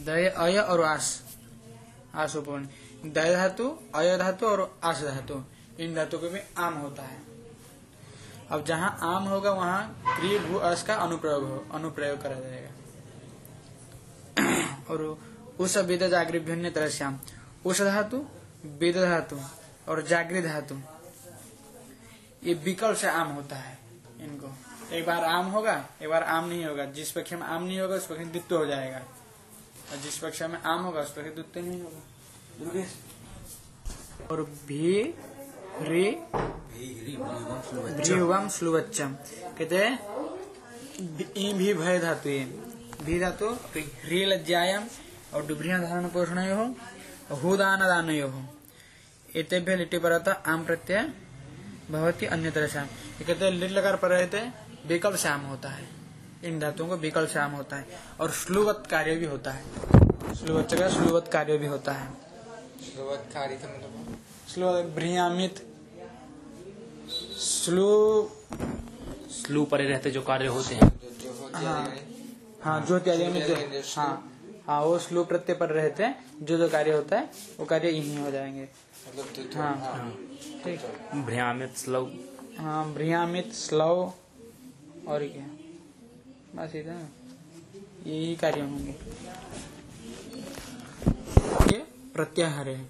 दया 0.05 0.61
और 0.61 0.81
आस 0.81 1.23
आस 2.15 2.35
उपवन 2.35 2.69
दय 3.05 3.35
धातु, 3.35 3.79
अय 3.95 4.17
धातु 4.17 4.47
और 4.47 4.79
आस 4.83 5.01
धातु। 5.03 5.43
इन 5.79 5.95
धातु 5.95 6.17
को 6.17 6.29
भी 6.29 6.39
आम 6.57 6.73
होता 6.73 7.03
है। 7.03 7.17
अब 8.49 8.65
जहाँ 8.65 8.97
आम 9.01 9.23
होगा, 9.23 9.51
वहाँ 9.51 10.03
क्रिय 10.19 10.39
भू 10.39 10.57
अस 10.57 10.83
का 10.83 10.95
अनुप्रयोग 10.95 11.43
हो, 11.43 11.65
अनुप्रयोग 11.73 12.21
करा 12.21 12.39
जाएगा। 12.39 12.71
और 14.89 15.17
उस 15.59 15.77
वेद 15.77 16.07
जागृत 16.07 16.41
भिन्न 16.41 16.71
तरह 16.71 16.89
श्याम 16.89 17.19
उस 17.65 17.81
धातु, 17.81 18.25
वेद 18.65 18.97
धातु 18.97 19.39
और 19.87 20.01
जागृत 20.01 20.45
धातु। 20.45 20.81
ये 22.43 22.53
विकल्प 22.65 22.97
से 22.97 23.07
आम 23.07 23.27
होता 23.27 23.55
है 23.55 23.77
इनको। 24.21 24.47
एक 24.95 25.05
बार 25.05 25.23
आम 25.25 25.45
होगा 25.51 25.73
एक 26.01 26.09
बार 26.09 26.23
आम 26.23 26.47
नहीं 26.49 26.65
होगा। 26.65 26.85
जिस 26.91 27.11
पक्ष 27.11 27.33
में 27.33 27.41
आम 27.41 27.63
नहीं 27.63 27.79
होगा 27.79 27.95
उस 27.95 28.07
पक्ष 28.07 28.19
में 28.19 28.31
द्वित्व 28.31 28.57
हो 28.57 28.65
जाएगा। 28.65 28.97
और 28.97 29.97
जिस 30.03 30.17
पक्ष 30.19 30.41
में 30.41 30.61
आम 30.61 30.81
होगा 30.83 31.01
उस 31.01 31.13
पक्ष 31.13 31.33
द्वित्व 31.35 31.59
नहीं 31.59 31.81
होगा। 31.81 32.01
और 34.31 34.41
भी 34.67 35.01
रे 35.81 36.11
भ्रीवम 37.97 38.47
स्लुवच्चम 38.49 39.13
कहते 39.57 39.77
हैं 39.77 39.93
भी 41.57 41.73
भय 41.73 41.99
धातु 41.99 42.29
भी 43.05 43.19
धातु 43.19 43.47
ह्री 43.75 44.23
लज्जायाम 44.25 44.83
और 45.33 45.45
डुभ्रिया 45.47 45.77
धारण 45.79 46.07
पोषण 46.09 46.37
हो 46.49 46.65
हुदान 47.41 47.79
दान 47.79 48.09
हो 48.21 48.43
एतेभ्य 49.35 49.75
लिट्टी 49.75 49.97
पर 49.97 50.11
आम 50.47 50.65
प्रत्यय 50.65 51.01
भवती 51.91 52.25
अन्य 52.25 52.51
तरह 52.51 52.67
श्याम। 52.67 52.85
ये 52.85 53.25
कहते 53.25 53.45
हैं 53.45 53.51
लिट 53.51 53.71
लकार 53.71 53.95
पर 53.95 54.09
रहते 54.09 54.49
विकल्प 54.87 55.15
श्याम 55.15 55.41
होता 55.41 55.69
है। 55.69 55.89
इन 56.43 56.59
धातुओं 56.59 56.87
को 56.87 56.97
विकल्प 56.97 57.29
श्याम 57.29 57.51
होता 57.51 57.75
है। 57.75 57.85
और 58.19 58.31
श्लुवत 58.31 58.83
कार्य 58.91 59.15
भी 59.15 59.25
होता 59.25 59.51
है। 59.51 59.63
श्लुवत 60.35 60.73
का 60.73 60.89
श्लुवत 60.89 61.29
कार्य 61.33 61.57
भी 61.57 61.65
होता 61.65 61.91
है। 61.91 62.13
श्लोवत्कारी 62.93 63.55
का 63.55 63.67
मतलब? 63.67 64.17
श्लुवत 64.53 64.85
भ्रियामित 64.85 65.67
स्लु 67.37 68.29
स्लू 69.31 69.65
परे 69.65 69.87
रहते 69.89 70.11
जो 70.11 70.21
कार्य 70.21 70.47
होते 70.47 70.75
हैं। 70.75 70.81
जो 70.81 71.23
जो 71.23 71.31
हो। 71.31 71.65
हाँ। 71.65 71.95
हाँ 72.61 72.85
जो 72.85 72.99
त्यागी 72.99 73.27
में 73.27 73.47
जो 73.47 73.81
हाँ 74.01 74.31
हाँ। 74.67 74.83
वो 74.83 74.99
स्लो 74.99 75.23
प्रत्यय 75.23 75.55
पर 75.55 75.69
रहते 75.69 76.03
हैं। 76.03 76.25
जो 76.41 76.57
जो 76.57 76.69
कार्य 76.69 76.91
होता 76.91 77.19
है 77.19 77.29
वो 77.59 77.65
कार्य 77.65 77.89
यही 77.89 78.17
हो 78.17 78.31
जाएँगे। 78.31 78.69
मतलब 79.09 79.25
तो- 79.25 79.45
तो- 79.45 79.55
हाँ 79.55 79.75
हाँ। 79.75 80.11
ठीक। 80.63 80.79
भ्रमित 81.15 81.77
स्लव। 81.77 82.13
हाँ 82.57 82.93
भ्रियामित 82.93 83.53
स्लव 83.53 84.13
और 85.07 85.27
क्या? 85.27 85.47
बस 86.55 86.75
इतना। 86.75 87.09
यही 88.07 88.35
कार्य 88.35 88.61
होंगे। 88.61 88.91
ये 91.71 91.77
प्रत्याहार 92.13 92.69
है। 92.69 92.89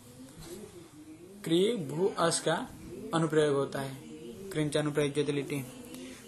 क्रिय 1.44 1.76
भू 1.76 2.08
अस 2.08 2.40
का 2.40 2.70
अनुप्रयोग 3.14 3.56
होता 3.56 3.82
है। 3.82 3.96
क्रिंच 4.50 4.78
अनुप्रयोग 4.78 5.14
लिटी 5.32 5.66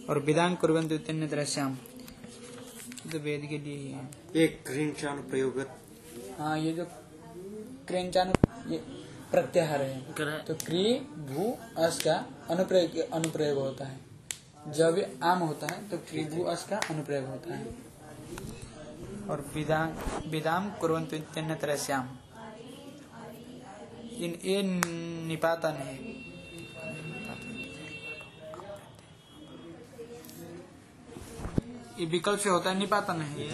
और 0.10 0.20
विदांग 0.20 0.58
कुरबंत 0.58 0.92
तरह 1.28 1.46
श्याम 1.46 1.76
तो 3.12 3.20
वेद 3.20 3.42
के 3.50 3.58
लिए 3.58 3.78
ही। 3.78 3.92
है 3.92 4.10
एक 4.36 4.64
क्रिंचान 4.68 5.18
प्रयोग 5.18 5.56
हाँ 6.40 6.60
ये 6.60 6.74
जो 6.74 6.86
क्रेंचानु 7.88 8.34
ये 8.74 9.03
प्रत्याहार 9.34 9.82
है। 9.82 10.42
तो 10.46 10.54
क्री 10.56 10.84
भू 11.30 11.44
अस 11.78 12.02
का 12.02 12.14
अनुप्रयोग 12.50 12.98
अनुप्रयोग 13.12 13.58
होता 13.60 13.86
है। 13.86 14.00
जब 14.72 15.20
आम 15.24 15.40
होता 15.40 15.68
है 15.68 15.78
तो 15.90 15.98
क्री 16.10 16.24
भू 16.26 16.44
अस 16.46 16.66
का 16.70 16.78
अनुप्रयोग 16.90 17.26
होता 17.28 17.54
है। 17.54 17.66
और 19.30 19.42
विदाम 19.56 19.88
विदाम 20.30 20.70
कुरंतु 20.82 21.16
इत्यन्य 21.16 21.56
तरह 21.56 21.76
श्याम 21.78 22.10
इन 24.16 24.38
ये 24.44 24.62
निपातन 25.28 25.74
है। 25.80 25.96
ये 32.00 32.06
विकल्प 32.08 32.40
से 32.40 32.50
होता 32.50 32.70
है 32.70 32.78
निपातन 32.80 33.22
है। 33.22 33.42
ये 33.42 33.48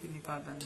ये 0.00 0.08
निपातन 0.12 0.58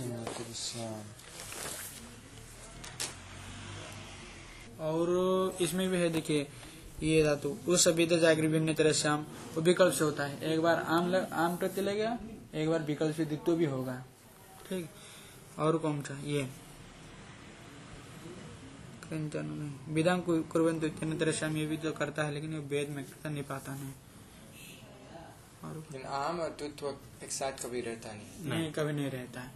और 4.83 5.57
इसमें 5.61 5.88
भी 5.90 5.97
है 5.97 6.09
देखिए 6.11 6.47
ये 7.03 7.23
धातु। 7.25 7.57
उस 7.68 7.85
सभ्यता 7.85 8.16
जागृत 8.18 8.51
भिन्न 8.51 8.75
तरह 8.75 8.92
से 8.92 9.09
आम 9.09 9.27
वो 9.55 9.62
विकल्प 9.62 9.92
से 9.95 10.05
होता 10.05 10.25
है। 10.25 10.53
एक 10.53 10.61
बार 10.61 10.83
आम 10.88 11.09
लग, 11.11 11.33
आम 11.33 11.57
प्रत्यय 11.57 11.85
लगेगा 11.85 12.18
एक 12.55 12.68
बार 12.68 12.83
विकल्प 12.83 13.16
से 13.16 13.25
द्वित्व 13.25 13.55
भी 13.57 13.64
होगा। 13.66 13.95
ठीक? 14.68 14.88
और 15.59 15.79
कौन 15.79 16.01
सा? 16.03 16.18
ये। 16.25 16.49
विदाम 19.12 20.21
कुरबंत 20.21 20.85
इतने 20.85 21.16
तरह 21.18 21.33
से 21.33 21.47
ये 21.51 21.66
भी 21.66 21.77
तो 21.77 21.92
करता 21.92 22.23
है 22.23 22.33
लेकिन 22.35 22.53
ये 22.53 22.59
वेद 22.68 22.88
में 22.90 23.05
करता 23.05 23.31
नहीं 23.31 23.42
पाता 23.45 23.75
नहीं। 23.75 23.92
और 25.64 26.07
आम 26.07 26.40
और 26.40 26.57
दुत्व 26.61 26.87
एक 27.25 27.33
साथ 27.33 27.64
कभी 27.64 27.81
रहता 27.81 28.12
नहीं। 28.12 28.51
नहीं 28.51 28.71
कभी 28.73 28.92
नहीं 28.92 29.11
रहता। 29.11 29.40
है 29.40 29.51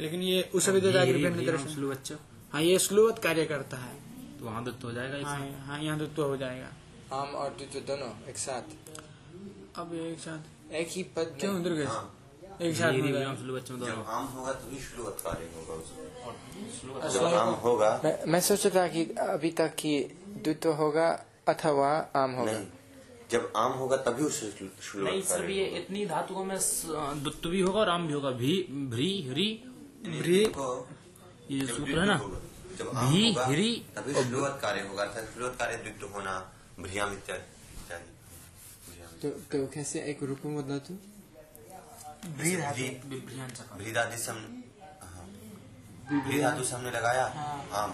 लेकिन 0.00 0.22
ये 0.22 0.42
उस 0.54 0.66
सभ्यता 0.66 0.90
जागृत 0.90 1.20
भिन्न 1.22 1.46
तरह 1.46 1.66
से 2.04 2.14
हाँ 2.52 2.62
ये 2.62 2.78
स्लोवत 2.78 3.18
कार्य 3.18 3.44
करता 3.44 3.76
है। 3.76 4.11
तो 4.42 4.46
वहाँ 4.46 4.62
दत्त 4.64 4.84
हो 4.84 4.90
जाएगा 4.92 5.18
हाँ 5.22 5.38
हाँ 5.66 5.78
यहाँ 5.82 5.98
द्वित्व 5.98 6.22
हो 6.22 6.36
जाएगा। 6.36 6.68
आम 7.16 7.28
और 7.40 7.50
दुत्व 7.58 7.78
दोनों 7.86 8.10
एक 8.28 8.36
साथ? 8.38 8.66
अब 9.78 9.94
एक 9.94 10.18
साथ। 10.18 10.72
एक 10.74 10.88
ही 10.90 11.02
पद 11.16 11.36
क्यों 11.40 11.52
में 11.52 11.62
दुर्गेश 11.62 11.90
एक 12.60 12.74
साथ 12.76 12.90
धीरे 12.90 13.00
हो 13.00 13.06
धीरे 13.06 13.18
जाएगा। 13.18 13.34
स्लू 13.34 13.54
बच्चों 13.56 13.76
जब 13.76 13.84
दोनों। 13.84 14.04
आम 14.06 14.24
होगा 14.34 14.52
तभी 14.52 14.78
श्लोक 14.82 15.20
कार्य 15.24 15.46
होगा 15.56 15.74
उसमें। 15.78 17.08
जब 17.10 17.24
आम 17.24 17.52
होगा 17.62 17.90
मैं, 18.04 18.14
मैं 18.26 18.40
सोच 18.40 18.66
रहा 18.66 18.74
था 18.76 18.88
कि 18.88 19.04
अभी 19.28 19.50
तक 19.60 19.74
कि 19.78 19.94
दुत्व 20.44 20.72
होगा 20.82 21.08
अथवा 21.48 21.90
आम 22.16 22.30
होगा। 22.34 22.58
जब 23.30 23.52
आम 23.56 23.72
होगा 23.72 23.96
तभी 24.06 24.24
उसे 24.24 24.52
नहीं 24.96 25.22
सर 25.22 25.50
ये 25.50 25.64
इतनी 25.78 26.06
धातुओं 26.06 26.44
में 26.44 26.58
दुत्व 27.22 27.48
भी 27.48 27.60
होगा 27.60 27.80
और 27.80 27.88
आम 27.88 28.06
भी 28.06 28.12
होगा। 28.12 28.30
भी 28.42 28.54
भ्री 28.90 29.10
हरी 29.28 29.50
भ्री 30.08 30.40
ये 31.50 31.66
सूत्र 31.66 31.98
है 31.98 32.06
ना? 32.06 32.16
होगा, 32.16 32.38
जब 32.78 32.86
भी 32.88 33.72
तभी 33.96 34.12
श्लोक 34.14 34.58
कार्य 34.60 34.80
होगा। 34.80 35.02
अर्थात 35.04 35.24
श्लोक 35.34 35.56
कार्य 35.58 35.76
द्वित्व 35.76 36.06
होना 36.08 36.34
भ्रियाम 36.80 37.12
इत्यादि। 37.12 37.46
इत्यादि 37.74 38.10
तो 39.22 39.30
तो 39.52 39.66
कैसे 39.74 40.00
एक 40.10 40.22
रूप 40.22 40.40
में 40.44 40.56
बदला 40.56 40.78
तू? 40.78 40.94
भ्री 42.38 42.56
धातु 42.56 42.82
हाँ। 45.02 45.26
भ्री 46.22 46.40
धातु 46.40 46.64
से 46.64 46.74
हमने 46.74 46.90
लगाया 46.90 47.24
आम। 47.74 47.90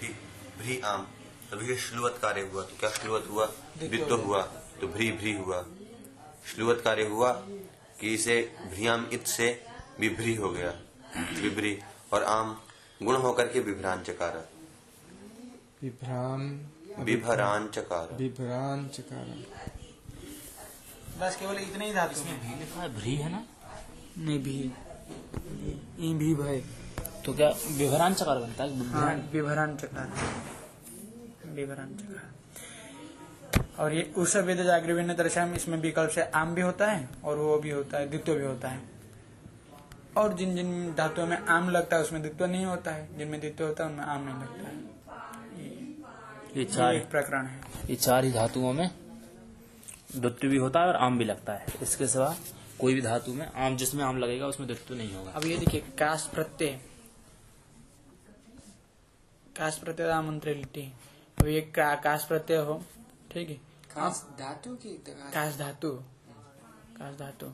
ठीक। 0.00 0.16
भ्री 0.58 0.80
आम। 0.84 1.06
तभी 1.50 1.66
ये 1.68 1.76
श्लुवत 1.78 2.18
कार्य 2.22 2.40
हुआ 2.42 2.62
तो 2.62 2.76
क्या 2.80 2.90
श्लुवत 2.90 3.26
हुआ? 3.30 3.46
द्वित्व 3.78 4.16
हुआ 4.16 4.42
तो 4.80 4.88
भ्री 4.88 5.10
भ्री 5.12 5.32
हुआ। 5.32 5.64
श्लुवत 6.46 6.80
कार्य 6.84 7.06
हुआ 7.06 7.32
कि 8.00 8.14
इसे 8.14 8.36
भ्रियाम 8.70 9.06
इत 9.12 9.26
से 9.26 9.48
विभ्री 10.00 10.34
हो 10.34 10.50
गया। 10.50 10.70
विभ्री। 11.40 11.78
और 12.12 12.22
आम 12.24 12.60
गुण 13.04 13.16
होकर 13.22 13.46
के 13.52 13.60
विभ्रान 13.68 14.02
चकारा 14.08 14.42
विभ्राम 15.82 16.42
विभरान 17.04 17.66
चकारा 17.74 18.16
विभ्राम 18.16 18.86
चकार 18.96 19.26
बस 21.20 21.36
केवल 21.40 21.56
इतने 21.62 21.86
ही 21.86 21.92
धातु 21.94 22.20
में 22.24 22.38
भी 22.42 22.58
लिखा 22.60 22.82
है 22.82 22.88
भ्री 22.98 23.14
है 23.16 23.30
ना? 23.32 23.42
नहीं 24.18 24.38
भी। 24.42 24.58
ई 26.08 26.12
भी 26.20 26.34
भय 26.34 26.62
तो 27.26 27.32
क्या 27.34 27.48
विभरान 27.78 28.14
चकार 28.14 28.38
बनता 28.38 28.64
है? 28.64 28.86
हाँ 28.90 29.14
विभरान 29.32 29.76
चकार 29.76 30.12
विभरान 31.56 31.94
चकार 32.00 32.30
और 33.82 33.92
ये 33.94 34.02
उस 34.18 34.36
वेद 34.46 34.62
जागृत 34.64 34.96
भिन्न 34.96 35.14
तरह 35.16 35.54
इसमें 35.56 35.78
विकल्प 35.80 36.10
से 36.10 36.22
आम 36.40 36.54
भी 36.54 36.60
होता 36.62 36.90
है 36.90 37.08
और 37.24 37.38
वो 37.38 37.56
भी 37.58 37.70
होता 37.70 37.98
है 37.98 38.08
द्वितीय 38.10 38.34
भी 38.34 38.44
होता 38.44 38.68
है। 38.68 38.80
और 40.16 40.34
जिन 40.34 40.54
जिन 40.56 40.94
धातुओं 40.94 41.26
में 41.26 41.36
आम 41.38 41.68
लगता 41.70 41.96
है 41.96 42.02
उसमें 42.02 42.20
द्वित्व 42.22 42.44
नहीं 42.46 42.64
होता 42.64 42.90
है। 42.90 43.18
जिनमें 43.18 43.40
द्वित्व 43.40 43.64
होता 43.64 43.84
है 43.84 43.90
उनमें 43.90 44.04
आम 44.04 44.24
नहीं 44.24 44.34
लगता 44.34 44.68
है। 44.68 44.80
ये 46.56 46.64
चार 46.64 46.94
एक 46.94 47.10
प्रकरण 47.10 47.46
है। 47.46 47.60
ये 47.90 47.96
चार 47.96 48.24
ही 48.24 48.32
धातुओं 48.32 48.72
में 48.72 48.88
द्वित्व 50.16 50.48
भी 50.48 50.56
होता 50.56 50.80
है 50.80 50.86
और 50.86 50.96
आम 50.96 51.18
भी 51.18 51.24
लगता 51.24 51.52
है। 51.52 51.66
इसके 51.82 52.06
सिवा 52.06 52.34
कोई 52.80 52.94
भी 52.94 53.02
धातु 53.02 53.32
में 53.32 53.46
आम 53.46 53.76
जिसमें 53.76 54.04
आम 54.04 54.18
लगेगा 54.18 54.46
उसमें 54.46 54.66
द्वित्व 54.68 54.94
नहीं 54.94 55.14
होगा। 55.14 55.30
अब 55.30 55.44
ये 55.44 55.56
देखिए 55.58 55.80
काश 55.98 56.26
प्रत्यय। 56.34 56.80
काश 59.56 59.76
प्रत्यय 59.78 60.10
आमंत्र 60.10 60.54
लिट्टी 60.54 60.92
अब 61.38 61.46
ये 61.46 61.60
का, 61.60 61.94
काश 61.94 62.24
प्रत्यय 62.24 62.56
हो 62.58 62.82
ठीक 63.30 63.48
है। 63.48 63.54
काश 63.94 64.22
धातु 64.38 64.74
की 64.76 64.94
काश 65.08 65.56
धातु। 65.58 65.90
काश 66.98 67.18
धातु। 67.18 67.46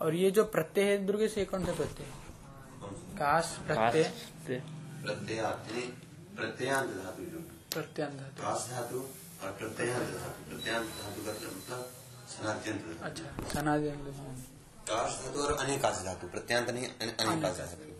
और 0.00 0.14
ये 0.14 0.30
जो 0.30 0.44
प्रत्यय 0.44 0.84
है 0.84 1.06
दुर्गे 1.06 1.28
से 1.28 1.44
कौन 1.44 1.66
सा 1.66 1.72
प्रत्यय? 1.72 2.06
काश 3.18 3.58
प्रत्यय। 3.66 4.02
प्रत्ययांत 6.36 6.90
धातु 6.90 7.26
प्रत्यांत 7.74 8.14
धातु 8.20 8.42
काश 8.42 8.70
धातु 8.70 8.98
और 9.42 9.52
प्रत्ययांत 9.52 10.06
धातु 10.06 11.22
का 11.22 11.32
मतलब 11.32 11.92
सनात्यंत 12.28 12.80
धातु 12.82 13.04
अच्छा 13.04 13.24
सनातन 13.52 14.44
काश 14.90 15.24
धातु 15.24 15.40
और 15.40 15.52
अनेकाश 15.52 15.94
धातु। 16.04 16.28
प्रत्यांत 16.28 16.70
नहीं 16.70 16.86
अने- 16.86 17.20
अनेकाश 17.20 17.56
धातु। 17.56 17.90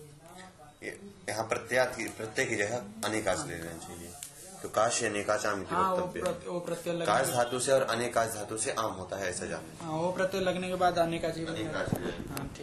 यहाँ 1.29 1.49
प्रत्यात 1.49 1.97
की 1.97 2.05
प्रत्यय 2.05 2.47
की 2.47 2.57
जगह 2.57 2.77
अनेकाश 3.05 3.45
ले 3.47 3.59
लेना 3.59 3.79
चाहिए। 3.79 4.13
तो 4.63 4.69
काश 4.69 5.03
अनेकाच 5.05 5.45
आम 5.47 5.61
इति 5.63 5.75
हाँ 5.75 5.95
वो 5.95 6.59
प्रत्यय 6.61 7.05
काश 7.07 7.29
धातु 7.29 7.59
से 7.61 7.73
और 7.73 7.83
अनेकाच 7.91 8.35
धातु 8.35 8.57
से 8.59 8.73
आम 8.73 8.93
होता 8.93 9.17
है 9.17 9.29
ऐसा 9.31 9.47
जाने। 9.47 9.85
हाँ 9.85 9.93
वो 9.93 10.11
प्रत्यय 10.13 10.41
लगने 10.41 10.69
के 10.69 10.75
बाद 10.75 10.95
का 10.95 11.03
अनेकाच 11.03 11.39
हो। 11.39 11.45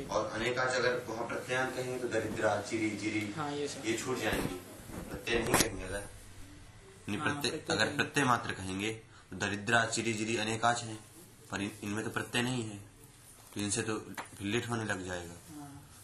और 0.09 0.29
अनेकाच 0.35 0.75
अगर 0.75 1.03
वहाँ 1.09 1.27
प्रत्ययान 1.27 1.71
कहेंगे 1.71 1.97
तो 1.99 2.07
दरिद्रा 2.09 2.55
चिरी 2.61 2.89
जिरी 2.97 3.33
हाँ 3.37 3.51
ये 3.51 3.69
ये 3.85 3.97
छूट 3.97 4.19
जाएँगी। 4.19 4.59
प्रत्यय 5.09 5.39
नहीं 5.39 5.53
कहेंगे 5.53 5.83
अगर। 5.85 6.03
प्रत्यय 7.17 7.61
अगर 7.69 7.95
प्रत्यय 7.95 8.25
मात्र 8.25 8.51
कहेंगे 8.53 8.91
तो 9.29 9.37
दरिद्रा 9.37 9.85
चिरी 9.87 10.13
जिरी 10.13 10.37
अनेकाच 10.37 10.83
है 10.83 10.95
पर 11.51 11.61
इनमें 11.61 12.03
तो 12.03 12.09
प्रत्यय 12.11 12.41
नहीं 12.43 12.63
है। 12.63 12.77
तो 13.53 13.59
इनसे 13.59 13.81
तो 13.81 14.01
लिट 14.43 14.69
होने 14.69 14.85
लग 14.85 15.05
जाएगा। 15.05 15.35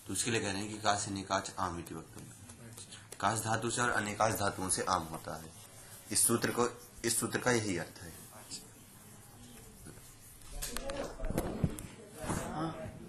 तो 0.08 0.14
उसके 0.14 0.32
लिए 0.32 0.42
कह 0.42 0.52
रहे 0.52 0.62
हैं 0.62 0.70
कि 0.70 0.78
काश 0.80 1.08
अनेकाच 1.10 1.52
आम 1.60 1.80
इति 1.80 1.96
वक्तव्य 1.96 2.32
काश 3.20 3.40
धातु 3.40 3.70
से 3.70 3.82
और 3.82 3.90
अनेकाश 3.92 4.34
धातुओं 4.34 4.70
से 4.70 4.84
आम 4.90 5.04
होता 5.12 5.36
है। 5.36 5.53
इस 6.14 6.28
सूत्र 6.28 6.52
को 6.52 6.68
इस 7.06 7.20
सूत्र 7.20 7.40
का 7.40 7.52
यही 7.52 7.78
अर्थ 7.78 8.02
है। 8.04 8.13